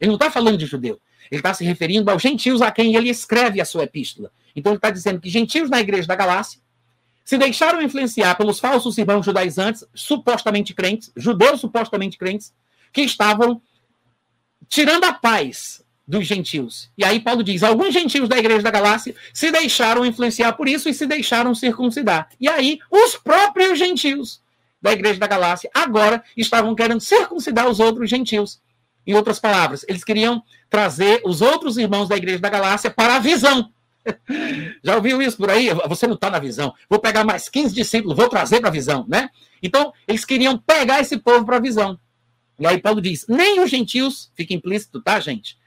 [0.00, 1.00] Ele não está falando de judeu.
[1.30, 4.30] Ele está se referindo aos gentios a quem ele escreve a sua epístola.
[4.56, 6.60] Então ele está dizendo que gentios na igreja da Galácia
[7.24, 12.52] se deixaram influenciar pelos falsos irmãos judaizantes, supostamente crentes, judeus supostamente crentes,
[12.92, 13.60] que estavam
[14.68, 16.90] tirando a paz dos gentios.
[16.96, 20.88] E aí Paulo diz: alguns gentios da igreja da Galácia se deixaram influenciar por isso
[20.88, 22.28] e se deixaram circuncidar.
[22.40, 24.42] E aí os próprios gentios
[24.80, 28.60] da igreja da Galácia agora estavam querendo circuncidar os outros gentios.
[29.06, 33.18] Em outras palavras, eles queriam trazer os outros irmãos da igreja da Galácia para a
[33.18, 33.70] visão.
[34.82, 35.68] Já ouviu isso por aí?
[35.88, 36.74] Você não está na visão.
[36.88, 39.30] Vou pegar mais 15 discípulos, vou trazer para a visão, né?
[39.62, 41.98] Então, eles queriam pegar esse povo para a visão.
[42.58, 45.58] E aí Paulo diz: nem os gentios, fica implícito, tá, gente?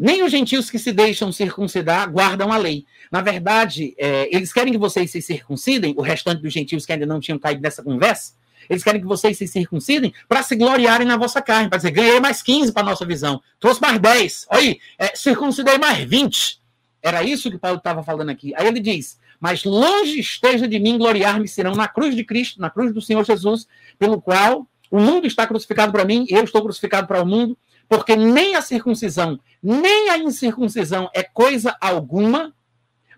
[0.00, 2.86] Nem os gentios que se deixam circuncidar guardam a lei.
[3.12, 7.04] Na verdade, é, eles querem que vocês se circuncidem, o restante dos gentios que ainda
[7.04, 8.32] não tinham caído nessa conversa,
[8.70, 12.18] eles querem que vocês se circuncidem para se gloriarem na vossa carne, para dizer, ganhei
[12.18, 16.58] mais 15 para nossa visão, trouxe mais 10, olha aí, é, circuncidei mais 20.
[17.02, 18.54] Era isso que Paulo estava falando aqui.
[18.56, 22.70] Aí ele diz, mas longe esteja de mim gloriar-me serão na cruz de Cristo, na
[22.70, 27.06] cruz do Senhor Jesus, pelo qual o mundo está crucificado para mim, eu estou crucificado
[27.06, 27.56] para o mundo,
[27.90, 32.54] porque nem a circuncisão, nem a incircuncisão é coisa alguma,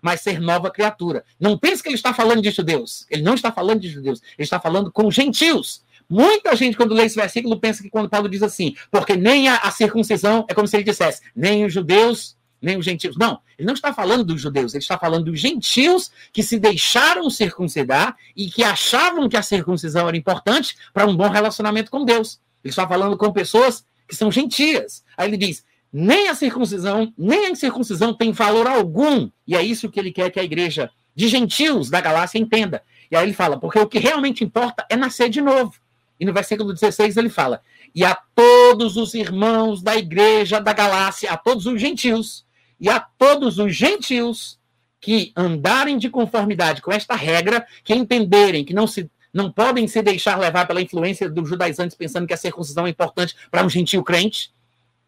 [0.01, 1.23] mas ser nova criatura.
[1.39, 3.05] Não pense que ele está falando de judeus.
[3.07, 4.19] Ele não está falando de judeus.
[4.35, 5.83] Ele está falando com gentios.
[6.09, 9.57] Muita gente, quando lê esse versículo, pensa que quando Paulo diz assim, porque nem a,
[9.57, 13.15] a circuncisão é como se ele dissesse, nem os judeus, nem os gentios.
[13.15, 17.29] Não, ele não está falando dos judeus, ele está falando dos gentios que se deixaram
[17.29, 22.41] circuncidar e que achavam que a circuncisão era importante para um bom relacionamento com Deus.
[22.63, 25.03] Ele está falando com pessoas que são gentias.
[25.17, 29.29] Aí ele diz: nem a circuncisão, nem a incircuncisão tem valor algum.
[29.45, 32.83] E é isso que ele quer que a igreja de gentios da Galácia entenda.
[33.11, 35.73] E aí ele fala, porque o que realmente importa é nascer de novo.
[36.19, 37.61] E no versículo 16 ele fala:
[37.93, 42.45] E a todos os irmãos da igreja da Galácia, a todos os gentios,
[42.79, 44.59] e a todos os gentios
[44.99, 50.01] que andarem de conformidade com esta regra, que entenderem que não se não podem se
[50.01, 54.03] deixar levar pela influência dos judaizantes pensando que a circuncisão é importante para um gentio
[54.03, 54.53] crente.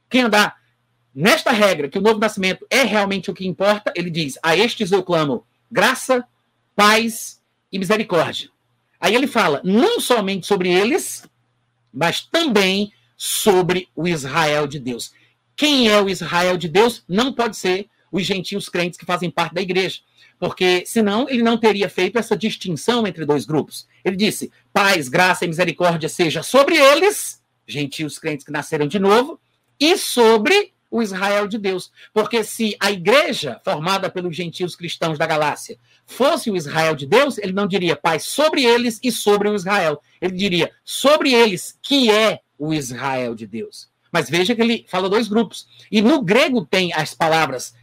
[0.09, 0.57] Quem andar
[1.13, 4.91] nesta regra, que o novo nascimento é realmente o que importa, ele diz: A estes
[4.91, 6.27] eu clamo graça,
[6.75, 7.39] paz
[7.71, 8.49] e misericórdia.
[8.99, 11.27] Aí ele fala não somente sobre eles,
[11.93, 15.13] mas também sobre o Israel de Deus.
[15.55, 17.03] Quem é o Israel de Deus?
[17.07, 19.99] Não pode ser os gentios crentes que fazem parte da igreja,
[20.39, 23.87] porque senão ele não teria feito essa distinção entre dois grupos.
[24.03, 29.39] Ele disse: paz, graça e misericórdia seja sobre eles, gentios crentes que nasceram de novo,
[29.79, 31.91] e sobre o Israel de Deus.
[32.13, 37.37] Porque se a igreja, formada pelos gentios cristãos da Galácia, fosse o Israel de Deus,
[37.37, 40.01] ele não diria paz sobre eles e sobre o Israel.
[40.21, 43.89] Ele diria sobre eles, que é o Israel de Deus.
[44.11, 45.67] Mas veja que ele fala dois grupos.
[45.91, 47.75] E no grego tem as palavras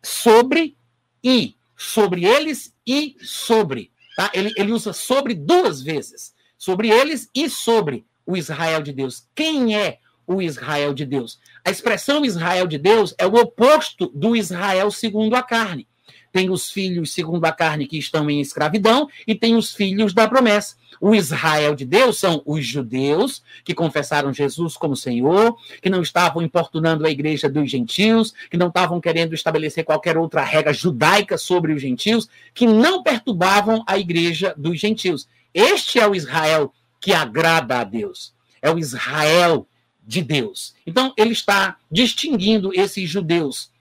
[0.00, 0.76] sobre
[1.22, 1.56] e.
[1.82, 3.92] Sobre eles e sobre.
[4.16, 4.30] Tá?
[4.32, 6.34] Ele, ele usa sobre duas vezes.
[6.56, 9.28] Sobre eles e sobre o Israel de Deus.
[9.34, 11.40] Quem é o Israel de Deus?
[11.64, 15.88] A expressão Israel de Deus é o oposto do Israel segundo a carne.
[16.32, 20.26] Tem os filhos segundo a carne que estão em escravidão e tem os filhos da
[20.26, 20.76] promessa.
[21.00, 26.40] O Israel de Deus são os judeus que confessaram Jesus como Senhor, que não estavam
[26.40, 31.72] importunando a igreja dos gentios, que não estavam querendo estabelecer qualquer outra regra judaica sobre
[31.72, 35.28] os gentios, que não perturbavam a igreja dos gentios.
[35.52, 38.32] Este é o Israel que agrada a Deus.
[38.62, 39.66] É o Israel
[40.06, 40.72] de Deus.
[40.86, 43.72] Então, ele está distinguindo esses judeus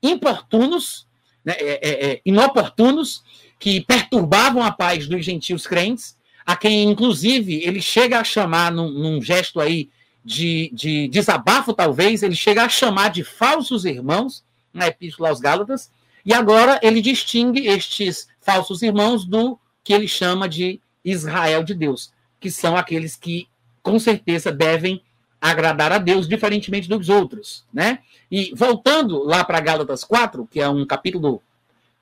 [0.00, 1.07] importunos,
[1.44, 3.22] né, é, é, é inoportunos,
[3.58, 6.16] que perturbavam a paz dos gentios crentes,
[6.46, 9.90] a quem, inclusive, ele chega a chamar, num, num gesto aí
[10.24, 15.90] de, de, desabafo, talvez, ele chega a chamar de falsos irmãos, na Epístola aos Gálatas,
[16.24, 22.12] e agora ele distingue estes falsos irmãos do que ele chama de Israel de Deus,
[22.40, 23.48] que são aqueles que,
[23.82, 25.02] com certeza, devem
[25.40, 28.00] agradar a Deus, diferentemente dos outros, né?
[28.30, 31.42] E voltando lá para Gálatas 4, que é um capítulo,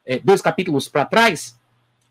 [0.04, 1.58] é, dois capítulos para trás,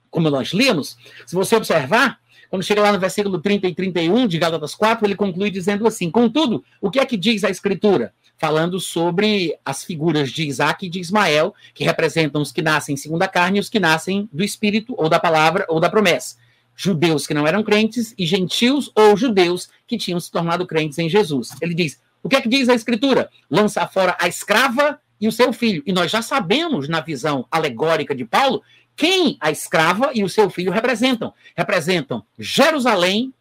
[0.09, 2.19] como nós lemos, se você observar,
[2.49, 6.09] quando chega lá no versículo 30 e 31 de Gálatas 4, ele conclui dizendo assim:
[6.09, 8.13] Contudo, o que é que diz a Escritura?
[8.37, 13.23] Falando sobre as figuras de Isaac e de Ismael, que representam os que nascem segundo
[13.23, 16.35] a carne e os que nascem do Espírito, ou da palavra, ou da promessa.
[16.75, 21.09] Judeus que não eram crentes e gentios ou judeus que tinham se tornado crentes em
[21.09, 21.51] Jesus.
[21.61, 23.29] Ele diz: o que é que diz a Escritura?
[23.49, 25.83] Lança fora a escrava e o seu filho.
[25.85, 28.63] E nós já sabemos, na visão alegórica de Paulo,
[28.95, 31.33] quem a escrava e o seu filho representam.
[31.55, 33.33] Representam Jerusalém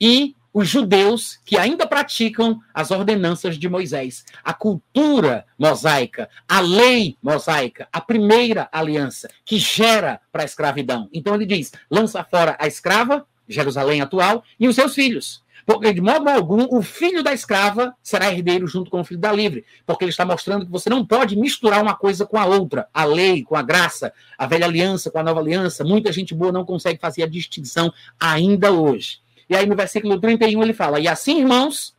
[0.00, 7.16] e os judeus que ainda praticam as ordenanças de Moisés, a cultura mosaica, a lei
[7.22, 11.08] mosaica, a primeira aliança que gera para a escravidão.
[11.12, 15.44] Então ele diz: lança fora a escrava, Jerusalém atual, e os seus filhos.
[15.64, 19.30] Porque, de modo algum, o filho da escrava será herdeiro junto com o filho da
[19.30, 19.64] livre.
[19.86, 22.88] Porque ele está mostrando que você não pode misturar uma coisa com a outra.
[22.92, 25.84] A lei com a graça, a velha aliança com a nova aliança.
[25.84, 29.20] Muita gente boa não consegue fazer a distinção ainda hoje.
[29.48, 31.94] E aí, no versículo 31, ele fala: E assim, irmãos,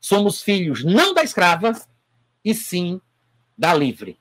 [0.00, 1.72] somos filhos não da escrava,
[2.44, 3.00] e sim
[3.56, 4.18] da livre.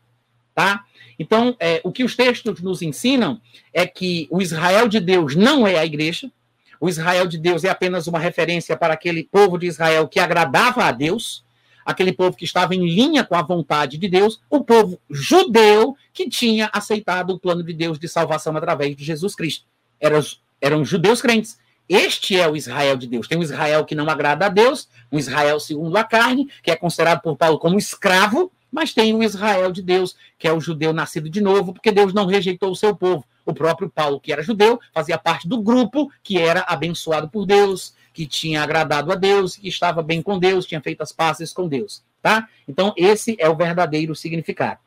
[0.53, 0.83] Tá?
[1.19, 3.39] Então, é, o que os textos nos ensinam
[3.71, 6.31] é que o Israel de Deus não é a igreja,
[6.79, 10.83] o Israel de Deus é apenas uma referência para aquele povo de Israel que agradava
[10.83, 11.43] a Deus,
[11.85, 16.29] aquele povo que estava em linha com a vontade de Deus, o povo judeu que
[16.29, 19.65] tinha aceitado o plano de Deus de salvação através de Jesus Cristo.
[19.99, 20.19] Eram,
[20.59, 21.57] eram judeus crentes.
[21.87, 23.27] Este é o Israel de Deus.
[23.27, 26.75] Tem um Israel que não agrada a Deus, um Israel segundo a carne, que é
[26.75, 30.91] considerado por Paulo como escravo, mas tem o Israel de Deus, que é o judeu
[30.91, 33.25] nascido de novo, porque Deus não rejeitou o seu povo.
[33.45, 37.95] O próprio Paulo, que era judeu, fazia parte do grupo que era abençoado por Deus,
[38.13, 41.67] que tinha agradado a Deus, que estava bem com Deus, tinha feito as pazes com
[41.67, 42.49] Deus, tá?
[42.67, 44.79] Então, esse é o verdadeiro significado.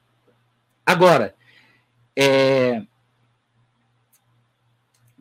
[0.85, 1.35] Agora,
[2.15, 2.83] é...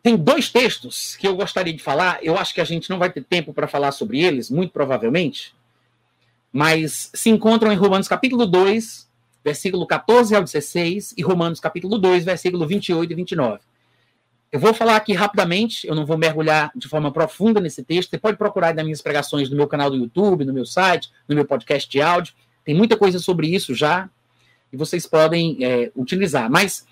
[0.01, 3.11] tem dois textos que eu gostaria de falar, eu acho que a gente não vai
[3.11, 5.53] ter tempo para falar sobre eles, muito provavelmente,
[6.51, 9.07] mas se encontram em Romanos capítulo 2,
[9.43, 13.59] versículo 14 ao 16, e Romanos capítulo 2, versículo 28 e 29.
[14.51, 18.09] Eu vou falar aqui rapidamente, eu não vou mergulhar de forma profunda nesse texto.
[18.09, 21.35] Você pode procurar nas minhas pregações no meu canal do YouTube, no meu site, no
[21.35, 22.33] meu podcast de áudio.
[22.65, 24.09] Tem muita coisa sobre isso já,
[24.73, 26.49] e vocês podem é, utilizar.
[26.49, 26.85] Mas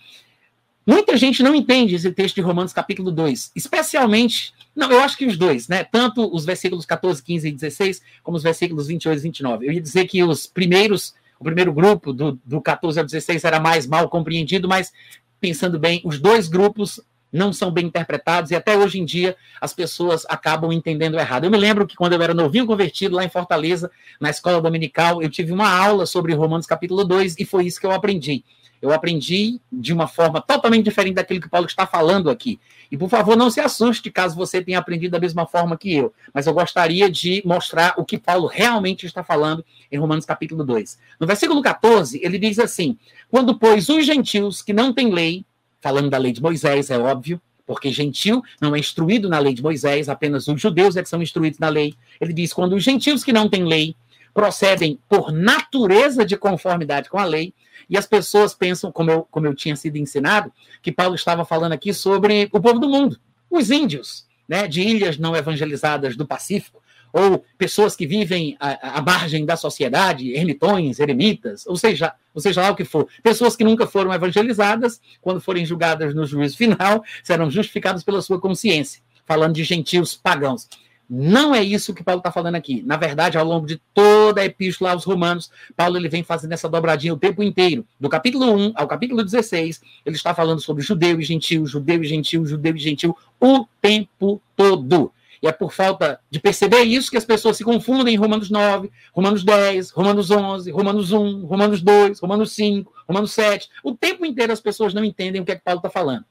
[0.88, 5.25] muita gente não entende esse texto de Romanos capítulo 2, especialmente não, eu acho que
[5.25, 5.83] os dois, né?
[5.83, 9.65] Tanto os versículos 14, 15 e 16, como os versículos 28 e 29.
[9.65, 13.59] Eu ia dizer que os primeiros, o primeiro grupo, do, do 14 ao 16, era
[13.59, 14.93] mais mal compreendido, mas
[15.39, 17.01] pensando bem, os dois grupos
[17.32, 21.43] não são bem interpretados e até hoje em dia as pessoas acabam entendendo errado.
[21.43, 25.21] Eu me lembro que quando eu era novinho convertido lá em Fortaleza, na escola dominical,
[25.21, 28.43] eu tive uma aula sobre Romanos capítulo 2 e foi isso que eu aprendi.
[28.82, 32.59] Eu aprendi de uma forma totalmente diferente daquilo que Paulo está falando aqui.
[32.91, 36.13] E, por favor, não se assuste caso você tenha aprendido da mesma forma que eu.
[36.34, 40.97] Mas eu gostaria de mostrar o que Paulo realmente está falando em Romanos capítulo 2.
[41.19, 42.97] No versículo 14, ele diz assim:
[43.30, 45.43] Quando, pois, os gentios que não têm lei,
[45.82, 49.61] falando da lei de Moisés, é óbvio, porque gentil não é instruído na lei de
[49.61, 51.93] Moisés, apenas os judeus é que são instruídos na lei.
[52.19, 53.95] Ele diz: quando os gentios que não têm lei
[54.34, 57.53] procedem por natureza de conformidade com a lei,
[57.89, 60.51] e as pessoas pensam, como eu, como eu tinha sido ensinado,
[60.82, 63.19] que Paulo estava falando aqui sobre o povo do mundo,
[63.49, 66.82] os índios, né, de ilhas não evangelizadas do Pacífico,
[67.18, 72.61] ou pessoas que vivem à, à, margem da sociedade, ermitões, eremitas, ou seja, ou seja
[72.61, 77.03] lá o que for, pessoas que nunca foram evangelizadas, quando forem julgadas no juízo final,
[77.24, 80.70] serão justificadas pela sua consciência, falando de gentios pagãos.
[81.09, 82.84] Não é isso que Paulo está falando aqui.
[82.86, 86.70] Na verdade, ao longo de toda a epístola aos Romanos, Paulo ele vem fazendo essa
[86.70, 87.84] dobradinha o tempo inteiro.
[87.99, 92.07] Do capítulo 1 ao capítulo 16, ele está falando sobre judeu e gentil, judeu e
[92.07, 95.11] gentil, judeu e gentil, o tempo todo.
[95.41, 98.89] E é por falta de perceber isso que as pessoas se confundem em Romanos 9,
[99.13, 103.69] Romanos 10, Romanos 11, Romanos 1, Romanos 2, Romanos 5, Romanos 7.
[103.83, 106.25] O tempo inteiro as pessoas não entendem o que é que Paulo está falando.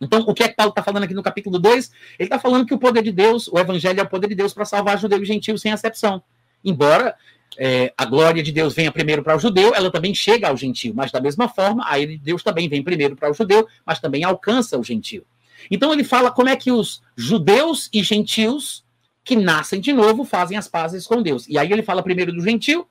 [0.00, 1.90] Então, o que é que Paulo está falando aqui no capítulo 2?
[2.18, 4.54] Ele está falando que o poder de Deus, o evangelho é o poder de Deus
[4.54, 6.22] para salvar judeu e gentil sem acepção.
[6.64, 7.16] Embora
[7.58, 10.92] é, a glória de Deus venha primeiro para o judeu, ela também chega ao gentil.
[10.94, 14.78] Mas da mesma forma, aí Deus também vem primeiro para o judeu, mas também alcança
[14.78, 15.24] o gentil.
[15.70, 18.84] Então ele fala como é que os judeus e gentios
[19.24, 21.46] que nascem de novo fazem as pazes com Deus.
[21.48, 22.88] E aí ele fala primeiro do gentil,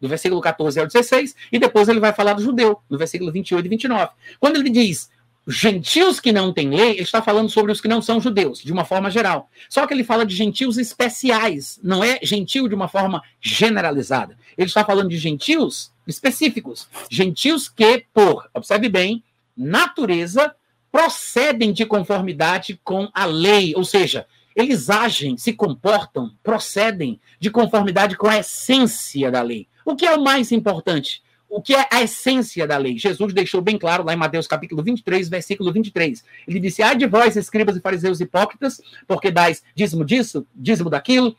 [0.00, 3.64] do versículo 14 ao 16, e depois ele vai falar do judeu, no versículo 28
[3.64, 4.10] e 29.
[4.38, 5.10] Quando ele diz
[5.48, 8.70] gentios que não têm lei, ele está falando sobre os que não são judeus, de
[8.70, 9.48] uma forma geral.
[9.70, 14.36] Só que ele fala de gentios especiais, não é gentil de uma forma generalizada.
[14.58, 19.24] Ele está falando de gentios específicos, gentios que, por, observe bem,
[19.56, 20.54] natureza,
[20.98, 24.26] procedem de conformidade com a lei, ou seja,
[24.56, 29.68] eles agem, se comportam, procedem de conformidade com a essência da lei.
[29.84, 31.22] O que é o mais importante?
[31.50, 32.98] o que é a essência da lei.
[32.98, 36.22] Jesus deixou bem claro lá em Mateus capítulo 23, versículo 23.
[36.46, 41.34] Ele disse: Ai de vós, escribas e fariseus hipócritas, porque dais dízimo disso, dízimo daquilo,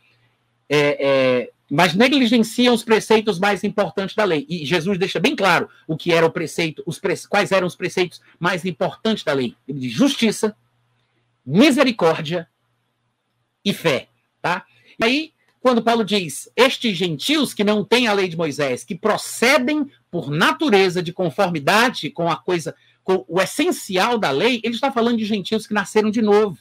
[0.68, 4.46] é, é, mas negligenciam os preceitos mais importantes da lei.
[4.50, 7.16] E Jesus deixa bem claro o que era o preceito, os pre...
[7.28, 9.56] quais eram os preceitos mais importantes da lei.
[9.68, 10.56] Ele diz justiça,
[11.46, 12.48] misericórdia
[13.64, 14.08] e fé.
[14.42, 14.66] Tá?
[15.00, 18.96] E aí quando Paulo diz estes gentios que não têm a lei de Moisés, que
[18.96, 24.92] procedem por natureza de conformidade com a coisa, com o essencial da lei, ele está
[24.92, 26.58] falando de gentios que nasceram de novo.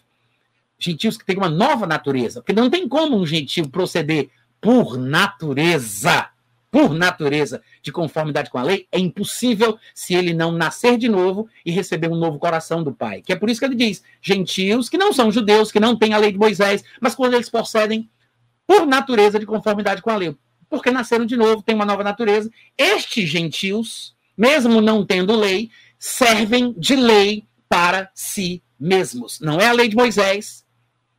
[0.79, 2.41] Gentios que têm uma nova natureza.
[2.41, 4.31] Porque não tem como um gentio proceder
[4.61, 6.29] por natureza,
[6.71, 11.49] por natureza de conformidade com a lei, é impossível se ele não nascer de novo
[11.65, 13.23] e receber um novo coração do Pai.
[13.23, 16.13] Que é por isso que ele diz: gentios que não são judeus, que não têm
[16.13, 18.09] a lei de Moisés, mas quando eles procedem
[18.67, 20.37] por natureza de conformidade com a lei,
[20.69, 22.51] porque nasceram de novo, têm uma nova natureza.
[22.77, 29.41] Estes gentios, mesmo não tendo lei, servem de lei para si mesmos.
[29.41, 30.65] Não é a lei de Moisés,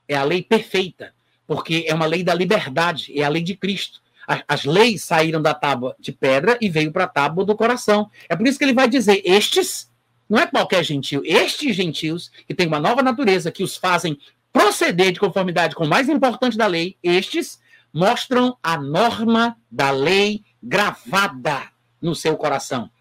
[0.08, 1.14] é a lei perfeita,
[1.50, 4.00] porque é uma lei da liberdade, é a lei de Cristo.
[4.47, 8.12] As leis saíram da tábua de pedra e veio para a tábua do coração.
[8.30, 9.91] É por isso que ele vai dizer: estes,
[10.30, 14.16] não é qualquer gentio, estes gentios que têm uma nova natureza, que os fazem
[14.54, 17.60] proceder de conformidade com o mais importante da lei, estes
[17.91, 21.64] mostram a norma da lei gravada
[22.00, 22.91] no seu coração.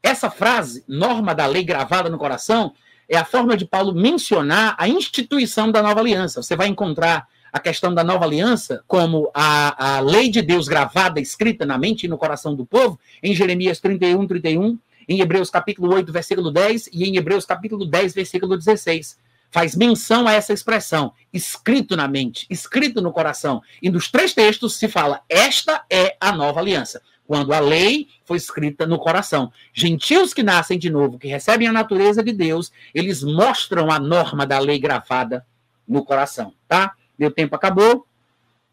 [0.00, 2.72] Essa frase, norma da lei gravada no coração,
[3.08, 6.40] é a forma de Paulo mencionar a instituição da nova aliança.
[6.40, 11.20] Você vai encontrar a questão da nova aliança como a, a lei de Deus gravada,
[11.20, 14.78] escrita na mente e no coração do povo, em Jeremias 31, 31,
[15.08, 19.18] em Hebreus capítulo 8, versículo 10 e em Hebreus capítulo 10, versículo 16
[19.50, 23.60] faz menção a essa expressão, escrito na mente, escrito no coração.
[23.82, 27.02] E nos três textos se fala: esta é a nova aliança.
[27.26, 29.52] Quando a lei foi escrita no coração.
[29.72, 34.44] Gentios que nascem de novo, que recebem a natureza de Deus, eles mostram a norma
[34.44, 35.46] da lei gravada
[35.86, 36.92] no coração, tá?
[37.20, 38.06] Meu tempo acabou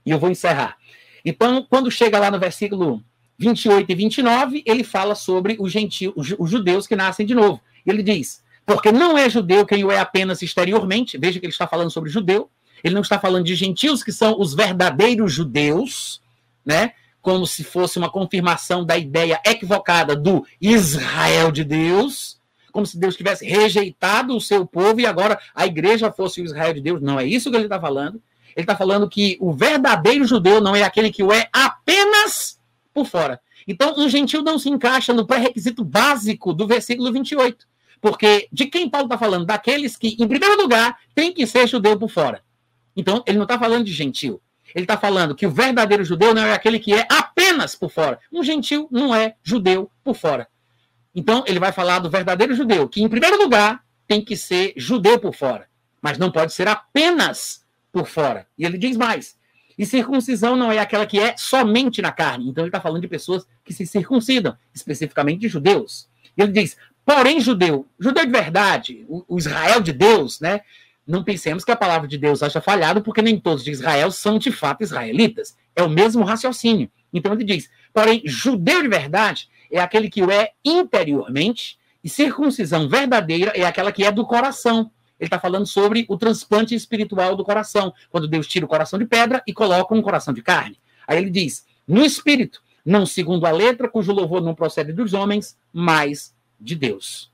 [0.06, 0.78] e eu vou encerrar.
[1.26, 3.04] Então, quando chega lá no versículo
[3.38, 7.60] 28 e 29, ele fala sobre os gentios, os judeus que nascem de novo.
[7.86, 11.18] Ele diz: porque não é judeu quem o é apenas exteriormente.
[11.18, 12.50] Veja que ele está falando sobre judeu.
[12.84, 16.22] Ele não está falando de gentios, que são os verdadeiros judeus,
[16.66, 16.91] né?
[17.22, 22.39] Como se fosse uma confirmação da ideia equivocada do Israel de Deus,
[22.72, 26.74] como se Deus tivesse rejeitado o seu povo e agora a igreja fosse o Israel
[26.74, 27.02] de Deus.
[27.02, 28.22] Não é isso que ele está falando.
[28.58, 32.60] Ele está falando que o verdadeiro judeu não é aquele que o é apenas
[32.93, 33.39] por fora.
[33.66, 37.66] Então, um gentil não se encaixa no pré-requisito básico do versículo 28
[38.01, 39.45] porque de quem Paulo está falando?
[39.45, 42.43] Daqueles que, em primeiro lugar, tem que ser judeu por fora.
[42.95, 44.41] Então, ele não está falando de gentil.
[44.76, 48.20] Ele está falando que o verdadeiro judeu não é aquele que é apenas por fora.
[48.32, 50.47] Um gentil não é judeu por fora.
[51.16, 55.20] Então, ele vai falar do verdadeiro judeu, que, em primeiro lugar, tem que ser judeu
[55.20, 55.68] por fora,
[56.01, 58.48] mas não pode ser apenas por fora.
[58.58, 59.38] E ele diz mais:
[59.78, 62.50] e circuncisão não é aquela que é somente na carne.
[62.50, 66.10] Então, ele está falando de pessoas que se circuncidam, especificamente de judeus.
[66.36, 66.76] Ele diz:
[67.06, 70.62] Porém, judeu, judeu de verdade, o, o Israel de Deus, né?
[71.08, 74.38] não pensemos que a palavra de Deus acha falhado, porque nem todos de Israel são
[74.38, 75.56] de fato israelitas.
[75.76, 76.92] É o mesmo raciocínio.
[77.14, 82.90] Então ele diz: porém, judeu de verdade é aquele que o é interiormente, e circuncisão
[82.90, 84.92] verdadeira é aquela que é do coração.
[85.20, 89.05] Ele está falando sobre o transplante espiritual do coração, quando Deus tira o coração de
[89.05, 90.80] pedra e coloca um coração de carne.
[91.07, 95.57] Aí ele diz: no espírito, não segundo a letra, cujo louvor não procede dos homens,
[95.74, 97.32] mas de Deus.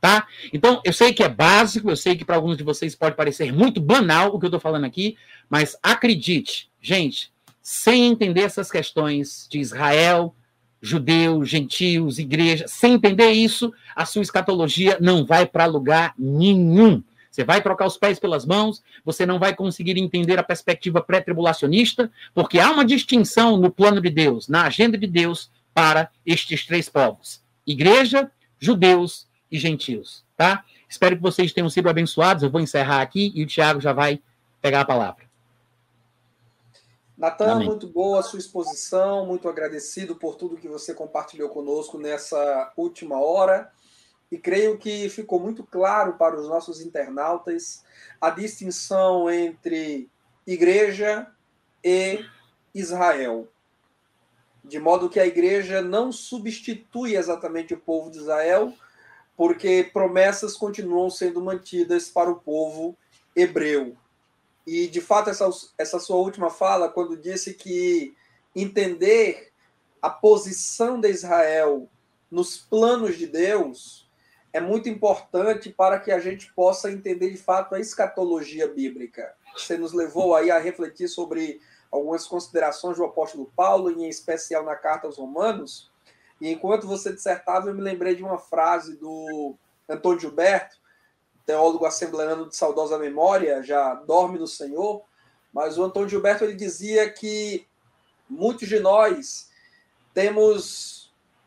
[0.00, 0.26] Tá?
[0.52, 3.52] Então, eu sei que é básico, eu sei que para alguns de vocês pode parecer
[3.52, 5.16] muito banal o que eu estou falando aqui,
[5.48, 10.34] mas acredite, gente, sem entender essas questões de Israel,
[10.80, 17.02] judeus, gentios, igreja, sem entender isso, a sua escatologia não vai para lugar nenhum.
[17.32, 22.12] Você vai trocar os pés pelas mãos, você não vai conseguir entender a perspectiva pré-tribulacionista,
[22.34, 26.90] porque há uma distinção no plano de Deus, na agenda de Deus, para estes três
[26.90, 28.30] povos: igreja,
[28.60, 30.62] judeus e gentios, tá?
[30.86, 32.42] Espero que vocês tenham sido abençoados.
[32.42, 34.20] Eu vou encerrar aqui e o Tiago já vai
[34.60, 35.24] pegar a palavra.
[37.16, 42.72] Natan, muito boa a sua exposição, muito agradecido por tudo que você compartilhou conosco nessa
[42.76, 43.70] última hora.
[44.32, 47.84] E creio que ficou muito claro para os nossos internautas
[48.18, 50.08] a distinção entre
[50.46, 51.30] igreja
[51.84, 52.24] e
[52.74, 53.46] Israel.
[54.64, 58.72] De modo que a igreja não substitui exatamente o povo de Israel,
[59.36, 62.96] porque promessas continuam sendo mantidas para o povo
[63.36, 63.94] hebreu.
[64.66, 68.16] E, de fato, essa, essa sua última fala, quando disse que
[68.56, 69.52] entender
[70.00, 71.86] a posição de Israel
[72.30, 74.10] nos planos de Deus
[74.52, 79.34] é muito importante para que a gente possa entender, de fato, a escatologia bíblica.
[79.56, 84.76] Você nos levou aí a refletir sobre algumas considerações do apóstolo Paulo, em especial na
[84.76, 85.90] carta aos Romanos.
[86.40, 89.54] E enquanto você dissertava, eu me lembrei de uma frase do
[89.88, 90.76] Antônio Gilberto,
[91.46, 95.02] teólogo assembleano de saudosa memória, já dorme no Senhor,
[95.52, 97.66] mas o Antônio Gilberto ele dizia que
[98.28, 99.50] muitos de nós
[100.14, 101.01] temos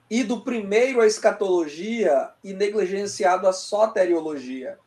[0.09, 4.77] ido primeiro à escatologia e negligenciado a soteriologia,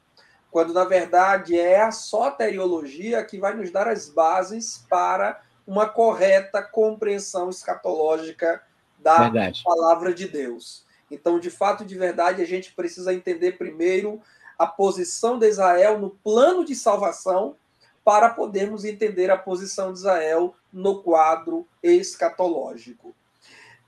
[0.51, 6.63] quando na verdade é a soteriologia que vai nos dar as bases para uma correta
[6.63, 8.63] compreensão escatológica
[8.99, 9.63] da verdade.
[9.63, 10.87] palavra de Deus.
[11.11, 14.21] Então, de fato, de verdade, a gente precisa entender primeiro
[14.59, 17.57] a posição de Israel no plano de salvação
[18.05, 23.15] para podermos entender a posição de Israel no quadro escatológico.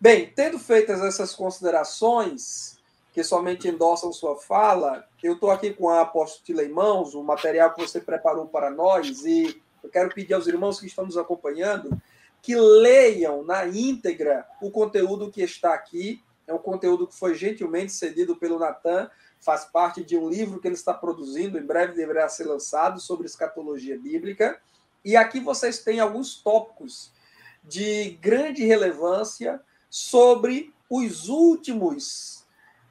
[0.00, 2.78] Bem, tendo feitas essas considerações,
[3.12, 7.74] que somente endossam sua fala, eu estou aqui com a apostila em mãos, o material
[7.74, 12.00] que você preparou para nós, e eu quero pedir aos irmãos que estão nos acompanhando
[12.42, 16.22] que leiam na íntegra o conteúdo que está aqui.
[16.46, 20.68] É um conteúdo que foi gentilmente cedido pelo Natan faz parte de um livro que
[20.68, 24.60] ele está produzindo, em breve deverá ser lançado, sobre escatologia bíblica.
[25.04, 27.10] E aqui vocês têm alguns tópicos
[27.64, 29.60] de grande relevância
[29.90, 32.46] sobre os últimos,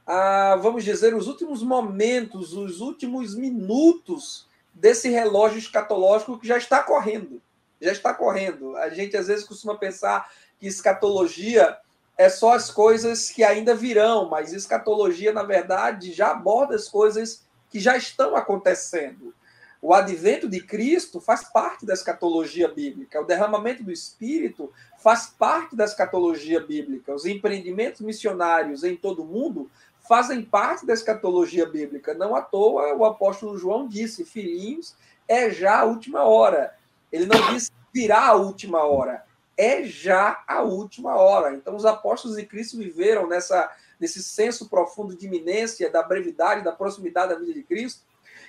[0.05, 6.83] ah, vamos dizer, os últimos momentos, os últimos minutos desse relógio escatológico que já está
[6.83, 7.41] correndo.
[7.81, 8.75] Já está correndo.
[8.75, 10.29] A gente às vezes costuma pensar
[10.59, 11.77] que escatologia
[12.17, 17.45] é só as coisas que ainda virão, mas escatologia, na verdade, já aborda as coisas
[17.69, 19.33] que já estão acontecendo.
[19.81, 25.75] O advento de Cristo faz parte da escatologia bíblica, o derramamento do Espírito faz parte
[25.75, 29.71] da escatologia bíblica, os empreendimentos missionários em todo o mundo
[30.07, 32.13] fazem parte da escatologia bíblica.
[32.13, 34.95] Não à toa o apóstolo João disse: Filhinhos,
[35.27, 36.75] é já a última hora.
[37.11, 39.25] Ele não disse virá a última hora
[39.59, 41.53] é já a última hora.
[41.53, 43.69] Então, os apóstolos de Cristo viveram nessa,
[43.99, 48.01] nesse senso profundo de iminência, da brevidade, da proximidade da vida de Cristo.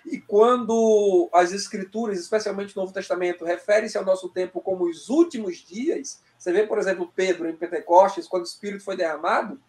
[0.06, 5.58] E quando as Escrituras, especialmente o Novo Testamento, referem-se ao nosso tempo como os últimos
[5.58, 9.60] dias, você vê, por exemplo, Pedro em Pentecostes, quando o Espírito foi derramado,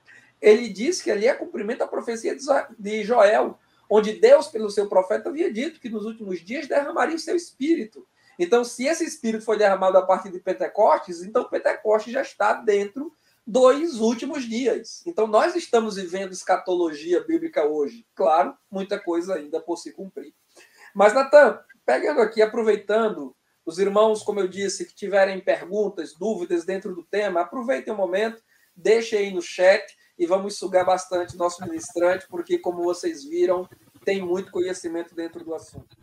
[0.42, 2.36] ele diz que ali é cumprimento da profecia
[2.80, 3.60] de Joel,
[3.90, 8.08] onde Deus, pelo seu profeta, havia dito que nos últimos dias derramaria o seu Espírito.
[8.40, 13.14] Então, se esse espírito foi derramado a partir de Pentecostes, então Pentecostes já está dentro
[13.46, 15.04] dos últimos dias.
[15.06, 18.06] Então, nós estamos vivendo escatologia bíblica hoje.
[18.16, 20.34] Claro, muita coisa ainda por se cumprir.
[20.94, 23.36] Mas, Natan, pegando aqui, aproveitando,
[23.66, 28.42] os irmãos, como eu disse, que tiverem perguntas, dúvidas dentro do tema, aproveitem o momento,
[28.76, 29.84] deixem aí no chat
[30.18, 33.68] e vamos sugar bastante nosso ministrante, porque, como vocês viram,
[34.06, 35.98] tem muito conhecimento dentro do assunto.